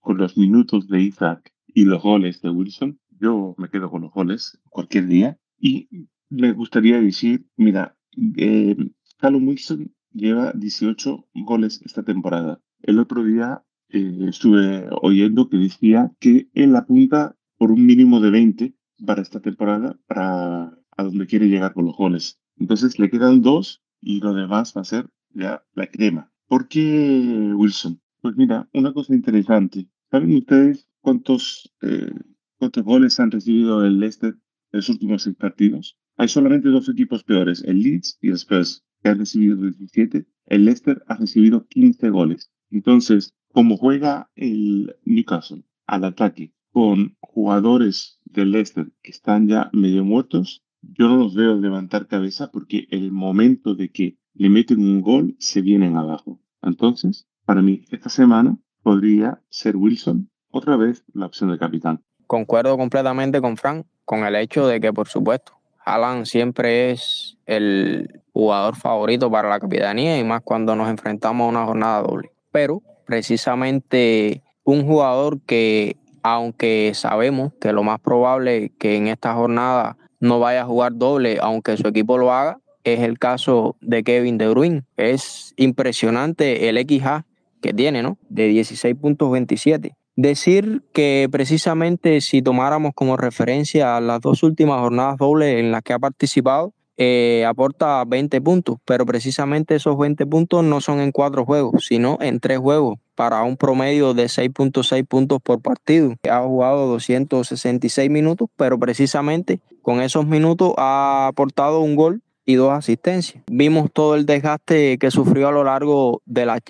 con 0.00 0.18
los 0.18 0.36
minutos 0.36 0.88
de 0.88 1.02
Isaac 1.02 1.52
y 1.66 1.84
los 1.84 2.02
goles 2.02 2.40
de 2.42 2.50
Wilson, 2.50 3.00
yo 3.20 3.54
me 3.58 3.68
quedo 3.68 3.90
con 3.90 4.02
los 4.02 4.12
goles 4.12 4.58
cualquier 4.70 5.06
día. 5.06 5.38
Y 5.58 5.88
me 6.30 6.52
gustaría 6.52 7.00
decir, 7.00 7.46
mira, 7.56 7.96
eh, 8.36 8.76
Callum 9.18 9.48
Wilson 9.48 9.92
lleva 10.12 10.52
18 10.52 11.28
goles 11.34 11.82
esta 11.84 12.02
temporada. 12.02 12.60
El 12.82 12.98
otro 12.98 13.24
día 13.24 13.64
eh, 13.88 14.26
estuve 14.28 14.88
oyendo 15.02 15.48
que 15.48 15.56
decía 15.56 16.12
que 16.18 16.48
él 16.54 16.74
apunta 16.76 17.36
por 17.58 17.70
un 17.72 17.84
mínimo 17.84 18.20
de 18.20 18.30
20 18.30 18.74
para 19.04 19.22
esta 19.22 19.40
temporada, 19.40 19.98
para 20.06 20.76
a 20.96 21.02
donde 21.02 21.26
quiere 21.26 21.48
llegar 21.48 21.72
con 21.72 21.86
los 21.86 21.96
goles. 21.96 22.38
Entonces 22.56 22.98
le 22.98 23.10
quedan 23.10 23.42
dos 23.42 23.82
y 24.00 24.20
lo 24.20 24.34
demás 24.34 24.74
va 24.76 24.82
a 24.82 24.84
ser 24.84 25.10
ya 25.30 25.64
la 25.74 25.86
crema. 25.86 26.32
¿Por 26.46 26.68
qué 26.68 27.52
Wilson? 27.54 28.00
Pues 28.20 28.36
mira, 28.36 28.68
una 28.72 28.92
cosa 28.92 29.14
interesante. 29.14 29.88
¿Saben 30.10 30.34
ustedes 30.36 30.88
cuántos, 31.00 31.72
eh, 31.82 32.12
cuántos 32.58 32.84
goles 32.84 33.18
han 33.20 33.30
recibido 33.30 33.84
el 33.84 34.00
Leicester 34.00 34.34
en 34.72 34.78
los 34.78 34.88
últimos 34.88 35.22
seis 35.22 35.36
partidos? 35.36 35.96
Hay 36.16 36.28
solamente 36.28 36.68
dos 36.68 36.88
equipos 36.88 37.24
peores, 37.24 37.62
el 37.64 37.82
Leeds 37.82 38.18
y 38.20 38.28
el 38.28 38.34
Spurs, 38.34 38.84
que 39.02 39.08
han 39.08 39.18
recibido 39.18 39.56
17. 39.56 40.26
El 40.46 40.64
Leicester 40.64 41.02
ha 41.06 41.16
recibido 41.16 41.66
15 41.66 42.10
goles. 42.10 42.50
Entonces, 42.70 43.34
como 43.52 43.76
juega 43.76 44.30
el 44.36 44.96
Newcastle 45.04 45.64
al 45.86 46.04
ataque 46.04 46.52
con 46.72 47.16
jugadores 47.20 48.20
del 48.24 48.52
Leicester 48.52 48.92
que 49.02 49.10
están 49.10 49.48
ya 49.48 49.70
medio 49.72 50.04
muertos, 50.04 50.62
yo 50.82 51.08
no 51.08 51.16
los 51.16 51.34
veo 51.34 51.56
levantar 51.56 52.06
cabeza 52.06 52.50
porque 52.52 52.86
el 52.90 53.12
momento 53.12 53.74
de 53.74 53.90
que 53.90 54.18
le 54.34 54.48
meten 54.48 54.80
un 54.80 55.00
gol 55.00 55.36
se 55.38 55.60
vienen 55.60 55.96
abajo. 55.96 56.40
Entonces, 56.62 57.26
para 57.44 57.62
mí, 57.62 57.84
esta 57.90 58.08
semana 58.08 58.56
podría 58.82 59.42
ser 59.50 59.76
Wilson 59.76 60.30
otra 60.50 60.76
vez 60.76 61.04
la 61.12 61.26
opción 61.26 61.50
de 61.50 61.58
capitán. 61.58 62.02
Concuerdo 62.26 62.76
completamente 62.76 63.40
con 63.40 63.56
Frank, 63.56 63.86
con 64.04 64.24
el 64.24 64.36
hecho 64.36 64.66
de 64.66 64.80
que, 64.80 64.92
por 64.92 65.08
supuesto, 65.08 65.52
Alan 65.84 66.26
siempre 66.26 66.92
es 66.92 67.36
el 67.46 68.22
jugador 68.32 68.76
favorito 68.76 69.30
para 69.30 69.48
la 69.48 69.58
capitanía 69.58 70.18
y 70.18 70.24
más 70.24 70.42
cuando 70.42 70.76
nos 70.76 70.88
enfrentamos 70.88 71.46
a 71.46 71.48
una 71.48 71.66
jornada 71.66 72.02
doble. 72.02 72.30
Pero 72.52 72.82
precisamente 73.06 74.42
un 74.64 74.86
jugador 74.86 75.40
que, 75.40 75.96
aunque 76.22 76.92
sabemos 76.94 77.52
que 77.60 77.72
lo 77.72 77.82
más 77.82 78.00
probable 78.00 78.72
que 78.78 78.96
en 78.96 79.08
esta 79.08 79.34
jornada 79.34 79.96
no 80.20 80.38
vaya 80.38 80.62
a 80.62 80.66
jugar 80.66 80.92
doble, 80.94 81.38
aunque 81.40 81.76
su 81.76 81.88
equipo 81.88 82.18
lo 82.18 82.32
haga, 82.32 82.58
es 82.84 83.00
el 83.00 83.18
caso 83.18 83.76
de 83.80 84.02
Kevin 84.02 84.38
De 84.38 84.48
Bruyne. 84.48 84.84
Es 84.96 85.54
impresionante 85.56 86.68
el 86.68 86.78
XA 86.78 87.26
que 87.60 87.72
tiene, 87.72 88.02
¿no? 88.02 88.18
De 88.28 88.50
16.27. 88.50 89.94
Decir 90.16 90.82
que 90.92 91.28
precisamente 91.30 92.20
si 92.20 92.42
tomáramos 92.42 92.92
como 92.94 93.16
referencia 93.16 94.00
las 94.00 94.20
dos 94.20 94.42
últimas 94.42 94.80
jornadas 94.80 95.16
dobles 95.16 95.58
en 95.58 95.72
las 95.72 95.82
que 95.82 95.92
ha 95.92 95.98
participado, 95.98 96.74
eh, 97.02 97.46
aporta 97.46 98.04
20 98.04 98.42
puntos, 98.42 98.76
pero 98.84 99.06
precisamente 99.06 99.74
esos 99.74 99.96
20 99.96 100.26
puntos 100.26 100.62
no 100.62 100.82
son 100.82 101.00
en 101.00 101.12
cuatro 101.12 101.46
juegos, 101.46 101.86
sino 101.86 102.18
en 102.20 102.40
tres 102.40 102.58
juegos, 102.58 102.98
para 103.14 103.42
un 103.42 103.56
promedio 103.56 104.12
de 104.12 104.24
6.6 104.26 105.06
puntos 105.06 105.40
por 105.40 105.62
partido. 105.62 106.12
Ha 106.30 106.42
jugado 106.42 106.86
266 106.88 108.10
minutos, 108.10 108.50
pero 108.54 108.78
precisamente 108.78 109.60
con 109.80 110.02
esos 110.02 110.26
minutos 110.26 110.74
ha 110.76 111.28
aportado 111.28 111.80
un 111.80 111.96
gol 111.96 112.20
y 112.44 112.56
dos 112.56 112.70
asistencias. 112.70 113.42
Vimos 113.50 113.90
todo 113.90 114.14
el 114.14 114.26
desgaste 114.26 114.98
que 114.98 115.10
sufrió 115.10 115.48
a 115.48 115.52
lo 115.52 115.64
largo 115.64 116.20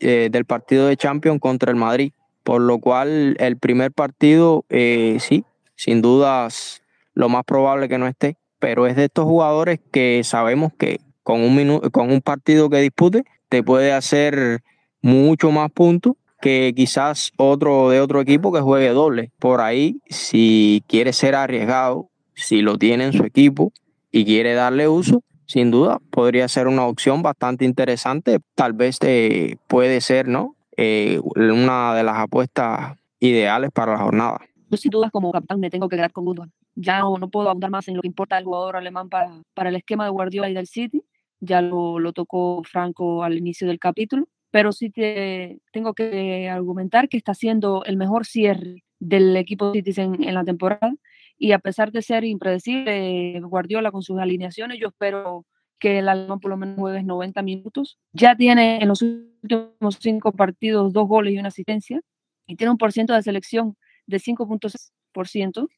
eh, 0.01 0.29
del 0.31 0.45
partido 0.45 0.87
de 0.87 0.97
Champions 0.97 1.41
contra 1.41 1.73
el 1.73 1.77
Madrid, 1.77 2.13
por 2.45 2.61
lo 2.61 2.79
cual 2.79 3.35
el 3.41 3.59
primer 3.59 3.91
partido, 3.91 4.65
eh, 4.69 5.17
sí, 5.19 5.45
sin 5.75 6.03
dudas, 6.03 6.83
lo 7.15 7.29
más 7.29 7.43
probable 7.43 7.89
que 7.89 7.99
no 7.99 8.07
esté, 8.07 8.37
pero 8.61 8.87
es 8.87 8.95
de 8.95 9.07
estos 9.07 9.25
jugadores 9.25 9.81
que 9.91 10.23
sabemos 10.23 10.73
que 10.79 11.01
con 11.25 11.41
un, 11.41 11.81
con 11.91 12.13
un 12.13 12.21
partido 12.21 12.71
que 12.71 12.79
dispute 12.79 13.25
te 13.49 13.63
puede 13.65 13.93
hacer 13.93 14.63
mucho 15.03 15.51
más 15.51 15.71
puntos 15.73 16.15
que 16.41 16.73
quizás 16.75 17.33
otro 17.37 17.91
de 17.91 18.01
otro 18.01 18.21
equipo 18.21 18.53
que 18.53 18.61
juegue 18.61 18.91
doble. 18.91 19.31
Por 19.39 19.61
ahí, 19.61 20.01
si 20.09 20.83
quiere 20.87 21.13
ser 21.13 21.35
arriesgado, 21.35 22.09
si 22.35 22.63
lo 22.63 22.79
tiene 22.79 23.05
en 23.05 23.13
su 23.13 23.25
equipo 23.25 23.73
y 24.11 24.25
quiere 24.25 24.55
darle 24.55 24.89
uso, 24.89 25.23
sin 25.47 25.71
duda 25.71 25.99
podría 26.11 26.49
ser 26.49 26.69
una 26.69 26.87
opción 26.87 27.23
bastante 27.23 27.65
interesante. 27.65 28.39
Tal 28.55 28.73
vez 28.73 28.99
eh, 29.03 29.57
puede 29.67 30.01
ser, 30.01 30.29
¿no? 30.29 30.57
Eh, 30.77 31.21
una 31.23 31.95
de 31.95 32.05
las 32.05 32.17
apuestas 32.17 32.97
ideales 33.19 33.71
para 33.73 33.93
la 33.93 33.99
jornada. 33.99 34.41
Yo 34.71 34.77
sin 34.77 34.91
duda 34.91 35.11
como 35.11 35.33
capitán 35.33 35.59
me 35.59 35.69
tengo 35.69 35.89
que 35.89 35.97
quedar 35.97 36.13
con 36.13 36.25
Gundogan. 36.25 36.53
Ya 36.77 37.01
no, 37.01 37.19
no 37.19 37.29
puedo 37.29 37.49
ahondar 37.49 37.71
más 37.71 37.89
en 37.89 37.97
lo 37.97 38.03
que 38.03 38.09
importa 38.09 38.39
el 38.39 38.45
jugador 38.45 38.77
alemán 38.77 39.09
para, 39.09 39.43
para 39.53 39.69
el 39.69 39.77
esquema 39.77 40.05
de 40.05 40.11
Guardiola 40.11 40.49
y 40.49 40.55
del 40.55 40.69
City. 40.69 41.03
Ya 41.41 41.61
lo, 41.61 41.99
lo 41.99 42.13
tocó 42.13 42.63
Franco 42.65 43.25
al 43.25 43.37
inicio 43.37 43.67
del 43.67 43.81
capítulo. 43.81 44.29
Pero 44.53 44.73
sí 44.73 44.91
te, 44.91 45.61
tengo 45.73 45.95
que 45.95 46.49
argumentar 46.49 47.09
que 47.09 47.17
está 47.17 47.35
siendo 47.35 47.85
el 47.85 47.97
mejor 47.97 48.27
cierre 48.27 48.85
del 48.99 49.37
equipo 49.37 49.73
Citizen 49.73 50.23
en 50.23 50.35
la 50.35 50.45
temporada 50.45 50.95
y 51.39 51.53
a 51.53 51.59
pesar 51.59 51.91
de 51.91 52.03
ser 52.03 52.25
impredecible 52.25 53.41
Guardiola 53.41 53.91
con 53.91 54.03
sus 54.03 54.19
alineaciones, 54.19 54.79
yo 54.79 54.89
espero 54.89 55.47
que 55.79 55.99
el 55.99 56.09
alemán 56.09 56.39
por 56.39 56.51
lo 56.51 56.59
menos 56.59 56.79
juegue 56.79 57.03
90 57.03 57.43
minutos. 57.43 57.99
Ya 58.13 58.37
tiene 58.37 58.83
en 58.83 58.89
los 58.89 59.01
últimos 59.01 59.97
cinco 59.99 60.33
partidos 60.33 60.93
dos 60.93 61.09
goles 61.09 61.33
y 61.33 61.39
una 61.39 61.49
asistencia 61.49 62.03
y 62.47 62.57
tiene 62.57 62.73
un 62.73 62.77
porcentaje 62.77 63.17
de 63.17 63.23
selección 63.23 63.77
de 64.11 64.19
5.6%. 64.19 65.69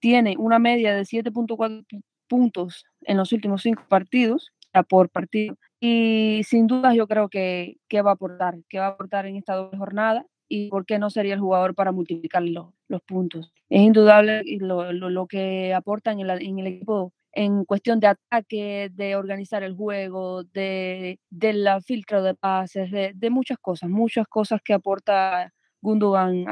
Tiene 0.00 0.36
una 0.38 0.58
media 0.58 0.94
de 0.94 1.02
7.4 1.02 1.86
puntos 2.28 2.84
en 3.02 3.16
los 3.16 3.32
últimos 3.32 3.62
cinco 3.62 3.84
partidos 3.88 4.52
por 4.84 5.08
partido. 5.08 5.56
Y 5.80 6.42
sin 6.44 6.66
duda 6.66 6.94
yo 6.94 7.06
creo 7.06 7.28
que, 7.28 7.76
que 7.88 8.02
va 8.02 8.10
a 8.10 8.14
aportar, 8.14 8.56
que 8.68 8.78
va 8.78 8.86
a 8.86 8.90
aportar 8.90 9.26
en 9.26 9.36
esta 9.36 9.54
doble 9.54 9.78
jornada 9.78 10.26
y 10.48 10.68
por 10.68 10.86
qué 10.86 10.98
no 10.98 11.10
sería 11.10 11.34
el 11.34 11.40
jugador 11.40 11.74
para 11.74 11.92
multiplicar 11.92 12.42
los, 12.42 12.68
los 12.88 13.02
puntos. 13.02 13.52
Es 13.68 13.82
indudable 13.82 14.42
lo, 14.60 14.92
lo, 14.92 15.10
lo 15.10 15.26
que 15.26 15.74
aporta 15.74 16.12
en 16.12 16.20
el, 16.20 16.30
en 16.30 16.58
el, 16.58 16.66
equipo 16.68 17.12
en 17.32 17.64
cuestión 17.64 18.00
de 18.00 18.06
ataque, 18.06 18.90
de 18.94 19.16
organizar 19.16 19.62
el 19.62 19.74
juego, 19.74 20.44
de, 20.44 21.18
de 21.30 21.52
la 21.52 21.80
filtro 21.80 22.22
de 22.22 22.34
pases, 22.34 22.90
de, 22.90 23.12
de, 23.14 23.30
muchas 23.30 23.58
cosas, 23.58 23.90
muchas 23.90 24.26
cosas 24.28 24.60
que 24.64 24.72
aporta 24.72 25.52
Gundogan 25.86 26.44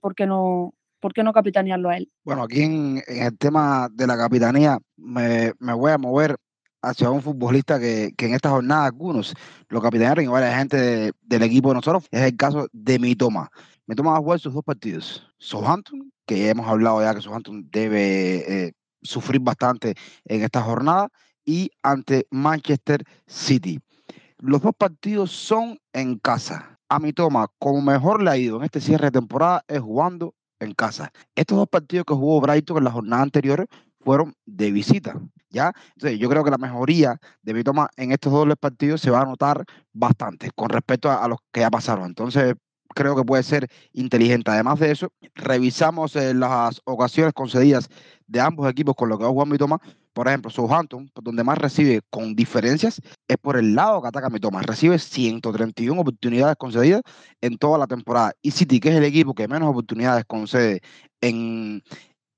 ¿por 0.00 0.14
qué 0.14 0.24
no, 0.24 0.72
¿por 1.00 1.12
no 1.24 1.32
capitanearlo 1.32 1.90
a 1.90 1.96
él? 1.96 2.12
Bueno, 2.22 2.44
aquí 2.44 2.62
en, 2.62 3.02
el 3.08 3.36
tema 3.36 3.88
de 3.92 4.06
la 4.06 4.16
capitanía 4.16 4.78
me, 4.96 5.52
me 5.58 5.72
voy 5.72 5.90
a 5.90 5.98
mover 5.98 6.36
hacia 6.80 7.10
un 7.10 7.20
futbolista 7.20 7.80
que, 7.80 8.12
que, 8.16 8.26
en 8.26 8.34
esta 8.34 8.50
jornada 8.50 8.84
algunos 8.84 9.34
lo 9.68 9.82
capitanearon 9.82 10.24
y 10.24 10.28
varias 10.28 10.56
gente 10.56 10.76
de, 10.76 11.12
del 11.22 11.42
equipo 11.42 11.70
de 11.70 11.74
nosotros. 11.74 12.06
Es 12.12 12.22
el 12.22 12.36
caso 12.36 12.68
de 12.72 13.00
Mitoma. 13.00 13.50
Mitoma 13.88 14.12
va 14.12 14.18
a 14.18 14.20
jugar 14.20 14.38
sus 14.38 14.54
dos 14.54 14.62
partidos. 14.62 15.26
Southampton, 15.38 16.12
que 16.24 16.48
hemos 16.48 16.68
hablado 16.68 17.02
ya 17.02 17.12
que 17.16 17.20
Southampton 17.20 17.68
debe 17.72 18.66
eh, 18.66 18.72
sufrir 19.02 19.40
bastante 19.40 19.94
en 20.24 20.42
esta 20.42 20.62
jornada, 20.62 21.08
y 21.44 21.72
ante 21.82 22.28
Manchester 22.30 23.02
City. 23.26 23.80
Los 24.38 24.62
dos 24.62 24.72
partidos 24.78 25.32
son 25.32 25.80
en 25.92 26.18
casa. 26.20 26.77
A 26.88 26.98
Mitoma, 26.98 27.48
como 27.58 27.82
mejor 27.82 28.22
le 28.22 28.30
ha 28.30 28.36
ido 28.36 28.56
en 28.56 28.64
este 28.64 28.80
cierre 28.80 29.06
de 29.06 29.12
temporada, 29.12 29.64
es 29.68 29.80
jugando 29.80 30.34
en 30.60 30.72
casa. 30.74 31.12
Estos 31.34 31.58
dos 31.58 31.68
partidos 31.68 32.06
que 32.06 32.14
jugó 32.14 32.40
Brighton 32.40 32.78
en 32.78 32.84
la 32.84 32.90
jornada 32.90 33.22
anterior 33.22 33.66
fueron 34.00 34.34
de 34.46 34.70
visita. 34.70 35.20
¿ya? 35.50 35.72
Entonces, 35.94 36.18
yo 36.18 36.28
creo 36.28 36.44
que 36.44 36.50
la 36.50 36.58
mejoría 36.58 37.18
de 37.42 37.54
Mitoma 37.54 37.90
en 37.96 38.12
estos 38.12 38.32
dobles 38.32 38.56
partidos 38.58 39.00
se 39.00 39.10
va 39.10 39.22
a 39.22 39.26
notar 39.26 39.64
bastante 39.92 40.50
con 40.54 40.68
respecto 40.68 41.10
a, 41.10 41.24
a 41.24 41.28
los 41.28 41.38
que 41.52 41.60
ya 41.60 41.70
pasaron. 41.70 42.06
Entonces, 42.06 42.54
creo 42.98 43.14
que 43.14 43.22
puede 43.22 43.44
ser 43.44 43.68
inteligente. 43.92 44.50
Además 44.50 44.80
de 44.80 44.90
eso, 44.90 45.12
revisamos 45.36 46.16
eh, 46.16 46.34
las 46.34 46.82
ocasiones 46.84 47.32
concedidas 47.32 47.88
de 48.26 48.40
ambos 48.40 48.68
equipos 48.68 48.96
con 48.96 49.08
lo 49.08 49.16
que 49.16 49.22
va 49.24 49.30
jugando 49.30 49.52
Mitoma. 49.52 49.80
Por 50.12 50.26
ejemplo, 50.26 50.50
Southampton, 50.50 51.08
donde 51.22 51.44
más 51.44 51.58
recibe 51.58 52.00
con 52.10 52.34
diferencias, 52.34 53.00
es 53.28 53.36
por 53.36 53.56
el 53.56 53.76
lado 53.76 54.02
que 54.02 54.08
ataca 54.08 54.30
Mitoma. 54.30 54.62
Recibe 54.62 54.98
131 54.98 56.00
oportunidades 56.00 56.56
concedidas 56.56 57.02
en 57.40 57.56
toda 57.56 57.78
la 57.78 57.86
temporada. 57.86 58.32
Y 58.42 58.50
City, 58.50 58.80
que 58.80 58.88
es 58.88 58.96
el 58.96 59.04
equipo 59.04 59.32
que 59.32 59.46
menos 59.46 59.68
oportunidades 59.68 60.24
concede 60.26 60.80
en, 61.20 61.84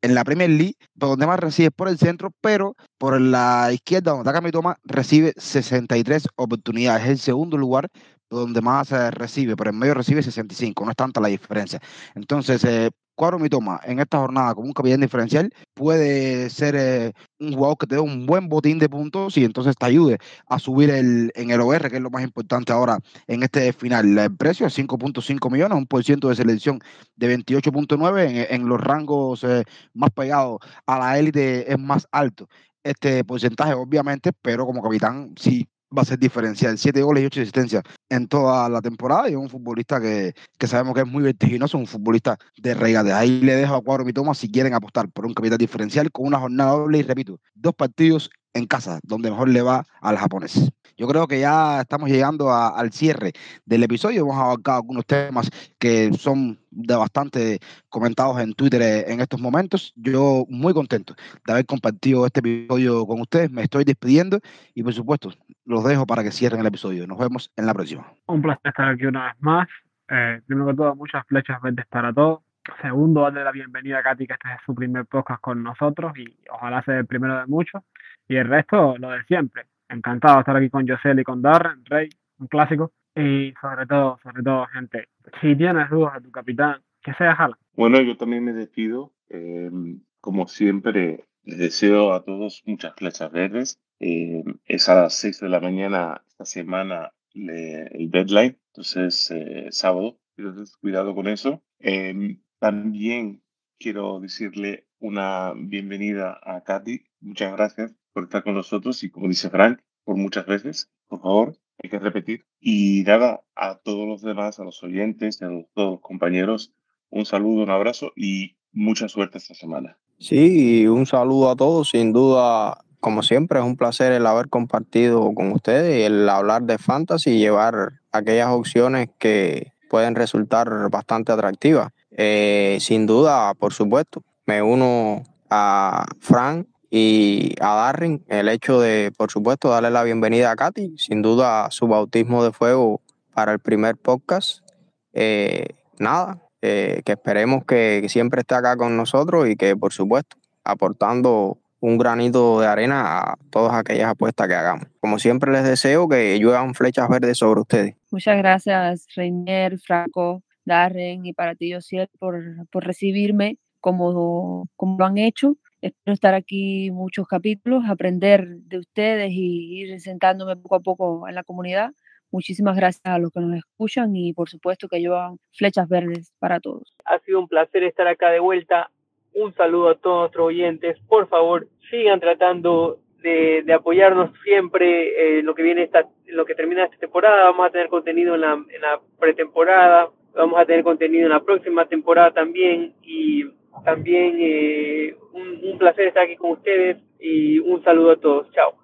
en 0.03 0.15
la 0.15 0.25
Premier 0.25 0.51
League, 0.51 0.75
donde 0.95 1.27
más 1.27 1.41
recibe 1.41 1.71
por 1.71 1.89
el 1.89 1.97
centro, 1.97 2.33
pero 2.43 2.77
por 2.99 3.19
la 3.19 3.73
izquierda, 3.73 4.11
donde 4.11 4.29
ataca 4.29 4.43
Mitoma, 4.43 4.77
recibe 4.85 5.33
63 5.39 6.29
oportunidades. 6.37 7.05
Es 7.05 7.11
el 7.11 7.19
segundo 7.19 7.57
lugar 7.57 7.89
donde 8.31 8.61
más 8.61 8.89
se 8.89 9.11
recibe, 9.11 9.57
pero 9.57 9.71
en 9.71 9.79
medio 9.79 9.95
recibe 9.95 10.23
65, 10.23 10.85
no 10.85 10.91
es 10.91 10.97
tanta 10.97 11.21
la 11.21 11.29
diferencia. 11.29 11.81
Entonces, 12.15 12.65
eh, 12.65 12.91
Cuadro 13.21 13.39
Mitoma 13.39 13.79
en 13.85 14.01
esta 14.01 14.17
jornada 14.17 14.55
como 14.55 14.69
un 14.69 14.73
capitán 14.73 15.03
diferencial 15.03 15.53
puede 15.75 16.49
ser 16.49 16.75
eh, 16.75 17.13
un 17.39 17.53
jugador 17.53 17.77
que 17.77 17.87
te 17.87 17.97
dé 17.97 18.01
un 18.01 18.25
buen 18.25 18.49
botín 18.49 18.79
de 18.79 18.89
puntos 18.89 19.37
y 19.37 19.45
entonces 19.45 19.77
te 19.77 19.85
ayude 19.85 20.17
a 20.47 20.59
subir 20.59 20.89
el, 20.89 21.31
en 21.35 21.51
el 21.51 21.61
OR, 21.61 21.91
que 21.91 21.97
es 21.97 22.03
lo 22.03 22.09
más 22.09 22.23
importante 22.23 22.73
ahora 22.73 22.99
en 23.27 23.43
este 23.43 23.75
final. 23.75 24.17
El 24.17 24.35
precio 24.35 24.67
es 24.67 24.79
5.5 24.79 25.51
millones, 25.51 25.77
un 25.77 25.87
por 25.87 26.03
ciento 26.03 26.31
de 26.31 26.37
selección 26.37 26.81
de 27.17 27.37
28.9 27.37 28.47
en, 28.49 28.67
los 28.67 28.81
rangos 28.81 29.45
eh, 29.45 29.65
más 29.93 30.11
pegados 30.13 30.61
a 30.87 30.99
la 30.99 31.19
élite 31.19 31.71
es 31.71 31.79
más 31.79 32.09
alto 32.13 32.49
este 32.83 33.23
porcentaje, 33.25 33.75
obviamente, 33.75 34.33
pero 34.41 34.65
como 34.65 34.83
capitán 34.83 35.35
sí 35.37 35.69
va 35.97 36.03
a 36.03 36.05
ser 36.05 36.19
diferencial. 36.19 36.79
Siete 36.79 37.03
goles 37.03 37.23
y 37.23 37.27
ocho 37.27 37.41
asistencias 37.41 37.83
en 38.09 38.29
toda 38.29 38.69
la 38.69 38.81
temporada 38.81 39.29
y 39.29 39.33
es 39.33 39.39
un 39.39 39.49
futbolista 39.49 40.01
que, 40.01 40.35
que 40.59 40.67
sabemos 40.67 40.95
que 40.95 41.01
es 41.01 41.07
muy 41.07 41.23
vertiginoso, 41.23 41.79
un 41.79 41.87
futbolista 41.87 42.39
de 42.57 42.75
regate. 42.75 43.13
Ahí 43.13 43.41
le 43.41 43.57
dejo 43.57 43.75
a 43.75 43.83
Cuadro 43.83 44.05
mi 44.05 44.13
toma 44.13 44.35
si 44.35 44.51
quieren 44.51 44.75
apostar 44.75 45.09
por 45.11 45.27
un 45.27 45.35
capital 45.35 45.59
diferencial 45.59 46.11
con 46.11 46.27
una 46.27 46.39
jornada 46.39 46.73
doble 46.73 46.99
y 46.99 47.03
repito, 47.03 47.41
dos 47.55 47.75
partidos 47.75 48.31
en 48.55 48.67
casa, 48.67 49.01
donde 49.03 49.31
mejor 49.31 49.49
le 49.49 49.63
va 49.63 49.85
al 50.01 50.17
japonés. 50.17 50.71
Yo 50.97 51.09
creo 51.09 51.27
que 51.27 51.41
ya 51.41 51.81
estamos 51.81 52.11
llegando 52.11 52.53
al 52.53 52.93
cierre 52.93 53.33
del 53.65 53.83
episodio. 53.83 54.21
Hemos 54.21 54.37
abarcado 54.37 54.81
algunos 54.81 55.07
temas 55.07 55.49
que 55.79 56.13
son 56.13 56.61
de 56.71 56.95
bastante 56.95 57.59
comentados 57.89 58.39
en 58.39 58.53
Twitter 58.53 59.07
en 59.09 59.21
estos 59.21 59.41
momentos. 59.41 59.95
Yo 59.97 60.45
muy 60.51 60.75
contento 60.75 61.15
de 61.47 61.53
haber 61.53 61.65
compartido 61.65 62.27
este 62.27 62.41
episodio 62.41 63.07
con 63.07 63.19
ustedes. 63.23 63.51
Me 63.51 63.63
estoy 63.63 63.85
despidiendo 63.85 64.41
y 64.75 64.83
por 64.83 64.93
supuesto 64.93 65.33
los 65.65 65.85
dejo 65.85 66.07
para 66.07 66.23
que 66.23 66.33
cierren 66.33 66.61
el 66.61 66.67
episodio. 66.67 67.07
Nos 67.07 67.17
vemos 67.17 67.51
en 67.57 67.65
la 67.65 67.73
próxima. 67.73 68.13
Un 68.27 68.43
placer 68.43 68.61
estar 68.65 68.89
aquí 68.91 69.07
una 69.07 69.25
vez 69.25 69.35
más. 69.39 69.69
Eh, 70.11 70.43
primero 70.47 70.67
que 70.67 70.75
todo, 70.75 70.97
muchas 70.97 71.25
flechas 71.27 71.63
verdes 71.63 71.87
para 71.87 72.13
todos. 72.13 72.41
Segundo, 72.83 73.23
darle 73.23 73.43
la 73.43 73.53
bienvenida 73.53 74.01
a 74.01 74.03
Katy, 74.03 74.27
que 74.27 74.35
este 74.35 74.49
es 74.51 74.61
su 74.67 74.75
primer 74.75 75.07
podcast 75.07 75.41
con 75.41 75.63
nosotros 75.63 76.13
y 76.19 76.37
ojalá 76.51 76.83
sea 76.83 76.99
el 76.99 77.07
primero 77.07 77.39
de 77.39 77.47
muchos. 77.47 77.83
Y 78.31 78.37
el 78.37 78.47
resto, 78.47 78.97
lo 78.97 79.11
de 79.11 79.25
siempre. 79.25 79.65
Encantado 79.89 80.37
de 80.37 80.41
estar 80.43 80.57
aquí 80.57 80.71
con 80.71 80.87
José 80.87 81.21
y 81.21 81.25
con 81.25 81.43
Darren, 81.43 81.85
Rey, 81.85 82.11
un 82.39 82.47
clásico. 82.47 82.93
Y 83.13 83.53
sobre 83.61 83.87
todo, 83.87 84.21
sobre 84.23 84.45
todo, 84.45 84.67
gente, 84.67 85.09
si 85.41 85.57
tienes 85.57 85.91
dudas 85.91 86.15
de 86.15 86.21
tu 86.21 86.31
capitán, 86.31 86.81
que 87.03 87.13
sea 87.15 87.35
Jala. 87.35 87.59
Bueno, 87.73 88.01
yo 88.01 88.17
también 88.17 88.45
me 88.45 88.53
despido. 88.53 89.13
Em, 89.29 90.03
como 90.21 90.47
siempre, 90.47 91.25
les 91.43 91.59
deseo 91.59 92.13
a 92.13 92.23
todos 92.25 92.63
muchas 92.67 92.95
flechas 92.95 93.33
verdes. 93.33 93.81
Eh, 93.99 94.45
es 94.65 94.89
a 94.89 94.95
las 94.95 95.15
6 95.15 95.41
de 95.41 95.49
la 95.49 95.59
mañana 95.59 96.23
esta 96.29 96.45
semana 96.45 97.13
el 97.35 98.11
deadline, 98.13 98.61
entonces 98.69 99.29
eh, 99.33 99.67
sábado. 99.73 100.21
Entonces, 100.37 100.77
cuidado 100.77 101.17
con 101.17 101.27
eso. 101.27 101.65
Em, 101.81 102.41
también 102.61 103.43
quiero 103.81 104.21
decirle 104.21 104.87
una 105.01 105.53
bienvenida 105.57 106.39
a 106.45 106.63
Katy. 106.63 107.03
Muchas 107.23 107.53
gracias 107.57 108.00
por 108.13 108.25
estar 108.25 108.43
con 108.43 108.55
nosotros 108.55 109.03
y 109.03 109.11
como 109.11 109.29
dice 109.29 109.51
Frank, 109.51 109.81
por 110.05 110.17
muchas 110.17 110.47
veces, 110.47 110.91
por 111.09 111.21
favor, 111.21 111.57
hay 111.83 111.91
que 111.91 111.99
repetir. 111.99 112.45
Y 112.61 113.03
nada, 113.07 113.43
a 113.55 113.77
todos 113.77 114.07
los 114.07 114.23
demás, 114.23 114.59
a 114.59 114.65
los 114.65 114.83
oyentes, 114.83 115.41
a 115.43 115.47
los, 115.47 115.65
todos 115.75 115.93
los 115.93 116.01
compañeros, 116.01 116.73
un 117.11 117.25
saludo, 117.25 117.63
un 117.63 117.71
abrazo 117.71 118.13
y 118.17 118.57
mucha 118.73 119.09
suerte 119.09 119.39
esta 119.39 119.55
semana. 119.55 119.99
Sí, 120.19 120.87
un 120.87 121.07
saludo 121.07 121.51
a 121.51 121.57
todos, 121.57 121.91
sin 121.91 122.13
duda, 122.13 122.85
como 123.01 123.23
siempre, 123.23 123.59
es 123.59 123.65
un 123.65 123.77
placer 123.77 124.13
el 124.13 124.27
haber 124.27 124.49
compartido 124.49 125.33
con 125.35 125.53
ustedes 125.53 126.07
el 126.07 126.29
hablar 126.29 126.63
de 126.63 126.79
fantasy 126.79 127.31
y 127.31 127.39
llevar 127.39 128.01
aquellas 128.13 128.49
opciones 128.49 129.09
que 129.19 129.73
pueden 129.89 130.15
resultar 130.15 130.69
bastante 130.91 131.33
atractivas. 131.33 131.93
Eh, 132.11 132.77
sin 132.81 133.07
duda, 133.07 133.55
por 133.55 133.73
supuesto, 133.73 134.23
me 134.47 134.63
uno 134.63 135.23
a 135.49 136.07
Frank 136.21 136.67
y 136.91 137.55
a 137.61 137.75
Darren 137.77 138.25
el 138.29 138.49
hecho 138.49 138.81
de, 138.81 139.13
por 139.17 139.31
supuesto, 139.31 139.71
darle 139.71 139.91
la 139.91 140.03
bienvenida 140.03 140.51
a 140.51 140.57
Katy, 140.57 140.99
sin 140.99 141.23
duda 141.23 141.71
su 141.71 141.87
bautismo 141.87 142.43
de 142.43 142.53
fuego 142.53 143.01
para 143.33 143.53
el 143.53 143.61
primer 143.61 143.97
podcast. 143.97 144.65
Eh, 145.13 145.69
nada, 145.99 146.43
eh, 146.63 147.03
que 147.05 147.13
esperemos 147.13 147.65
que 147.65 148.05
siempre 148.09 148.41
esté 148.41 148.57
acá 148.57 148.77
con 148.77 148.97
nosotros 148.97 149.49
y 149.49 149.55
que, 149.55 149.77
por 149.77 149.93
supuesto, 149.93 150.37
aportando 150.65 151.59
un 151.79 151.97
granito 151.97 152.61
de 152.61 152.67
arena 152.67 153.21
a 153.21 153.37
todas 153.51 153.73
aquellas 153.75 154.11
apuestas 154.11 154.49
que 154.49 154.55
hagamos. 154.55 154.87
Como 155.01 155.19
siempre 155.19 155.53
les 155.53 155.65
deseo 155.65 156.09
que 156.09 156.39
lluevan 156.39 156.75
flechas 156.75 157.09
verdes 157.09 157.39
sobre 157.39 157.61
ustedes. 157.61 157.95
Muchas 158.11 158.37
gracias, 158.37 159.07
Reinier, 159.15 159.79
Franco, 159.79 160.43
Darren 160.65 161.25
y 161.25 161.33
para 161.33 161.55
ti, 161.55 161.73
Josiel, 161.73 162.09
por, 162.19 162.43
por 162.71 162.85
recibirme 162.85 163.59
como, 163.81 164.69
como 164.77 164.99
lo 164.99 165.07
han 165.07 165.17
hecho. 165.17 165.57
Espero 165.83 166.13
estar 166.13 166.35
aquí 166.35 166.91
muchos 166.91 167.27
capítulos, 167.27 167.85
aprender 167.89 168.47
de 168.47 168.79
ustedes 168.79 169.31
y 169.33 169.81
ir 169.81 170.01
sentándome 170.01 170.57
poco 170.57 170.75
a 170.75 170.81
poco 170.81 171.29
en 171.29 171.35
la 171.35 171.43
comunidad. 171.43 171.93
Muchísimas 172.31 172.77
gracias 172.77 173.03
a 173.07 173.19
los 173.19 173.33
que 173.33 173.41
nos 173.41 173.57
escuchan 173.57 174.15
y 174.15 174.35
por 174.35 174.51
supuesto 174.51 174.89
que 174.89 175.01
llevan 175.01 175.39
flechas 175.53 175.89
verdes 175.89 176.35
para 176.39 176.61
todos. 176.61 176.95
Ha 177.07 177.19
sido 177.21 177.41
un 177.41 177.49
placer 177.49 177.83
estar 177.83 178.07
acá 178.07 178.31
de 178.31 178.41
vuelta. 178.41 178.91
Un 179.35 179.55
saludo 179.55 179.89
a 179.89 179.95
todos 179.95 180.21
nuestros 180.21 180.47
oyentes. 180.49 180.99
Por 181.09 181.29
favor, 181.29 181.69
sigan 181.91 182.21
tratando 182.21 183.01
de, 183.23 183.63
de 183.65 183.73
apoyarnos 183.73 184.31
siempre 184.45 185.39
en 185.39 185.47
lo 185.47 185.55
que 185.55 185.63
viene 185.63 185.85
esta, 185.85 186.07
lo 186.27 186.45
que 186.45 186.55
termina 186.55 186.85
esta 186.85 186.99
temporada. 186.99 187.45
Vamos 187.45 187.67
a 187.67 187.71
tener 187.71 187.89
contenido 187.89 188.35
en 188.35 188.43
la, 188.43 188.53
en 188.53 188.81
la 188.81 189.01
pretemporada, 189.19 190.11
vamos 190.35 190.61
a 190.61 190.67
tener 190.67 190.85
contenido 190.85 191.25
en 191.25 191.31
la 191.31 191.43
próxima 191.43 191.87
temporada 191.87 192.33
también 192.33 192.95
y 193.03 193.45
también 193.85 194.37
eh, 194.39 195.17
un, 195.33 195.79
placer 195.79 196.09
estar 196.09 196.25
aquí 196.25 196.37
con 196.37 196.51
ustedes 196.53 196.99
y 197.19 197.59
un 197.59 197.83
saludo 197.83 198.13
a 198.13 198.17
todos. 198.17 198.47
Chao. 198.53 198.75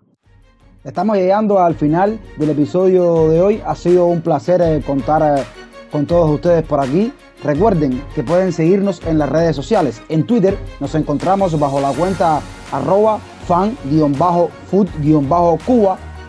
Estamos 0.85 1.16
llegando 1.16 1.59
al 1.59 1.75
final 1.75 2.18
del 2.38 2.51
episodio 2.51 3.29
de 3.29 3.40
hoy. 3.40 3.62
Ha 3.66 3.75
sido 3.75 4.07
un 4.07 4.22
placer 4.22 4.61
eh, 4.62 4.81
contar 4.87 5.22
eh, 5.22 5.42
con 5.90 6.07
todos 6.07 6.31
ustedes 6.31 6.62
por 6.64 6.81
aquí. 6.81 7.12
Recuerden 7.44 8.03
que 8.14 8.22
pueden 8.22 8.53
seguirnos 8.53 9.05
en 9.07 9.18
las 9.18 9.29
redes 9.29 9.55
sociales. 9.57 10.03
En 10.09 10.25
Twitter 10.27 10.57
nos 10.81 10.94
encontramos 10.94 11.59
bajo 11.59 11.81
la 11.81 11.92
cuenta 11.92 12.40
arroba 12.72 13.18
fan-food-cuba. 13.46 14.38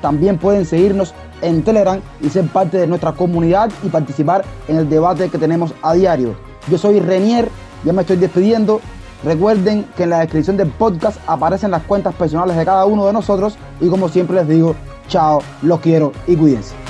También 0.01 0.37
pueden 0.37 0.65
seguirnos 0.65 1.15
en 1.41 1.63
Telegram 1.63 2.01
y 2.21 2.29
ser 2.29 2.45
parte 2.47 2.77
de 2.77 2.87
nuestra 2.87 3.13
comunidad 3.13 3.71
y 3.83 3.89
participar 3.89 4.43
en 4.67 4.77
el 4.77 4.89
debate 4.89 5.29
que 5.29 5.37
tenemos 5.37 5.73
a 5.81 5.93
diario. 5.93 6.35
Yo 6.69 6.77
soy 6.77 6.99
Renier 6.99 7.47
ya 7.87 7.93
me 7.93 8.01
estoy 8.01 8.17
despidiendo. 8.17 8.81
Recuerden 9.23 9.85
que 9.95 10.03
en 10.03 10.11
la 10.11 10.19
descripción 10.19 10.57
del 10.57 10.67
podcast 10.67 11.19
aparecen 11.25 11.71
las 11.71 11.83
cuentas 11.83 12.13
personales 12.13 12.55
de 12.55 12.65
cada 12.65 12.85
uno 12.85 13.07
de 13.07 13.13
nosotros 13.13 13.57
y 13.79 13.87
como 13.89 14.09
siempre 14.09 14.35
les 14.35 14.47
digo, 14.47 14.75
chao, 15.07 15.41
los 15.63 15.79
quiero 15.79 16.11
y 16.27 16.35
cuídense. 16.35 16.86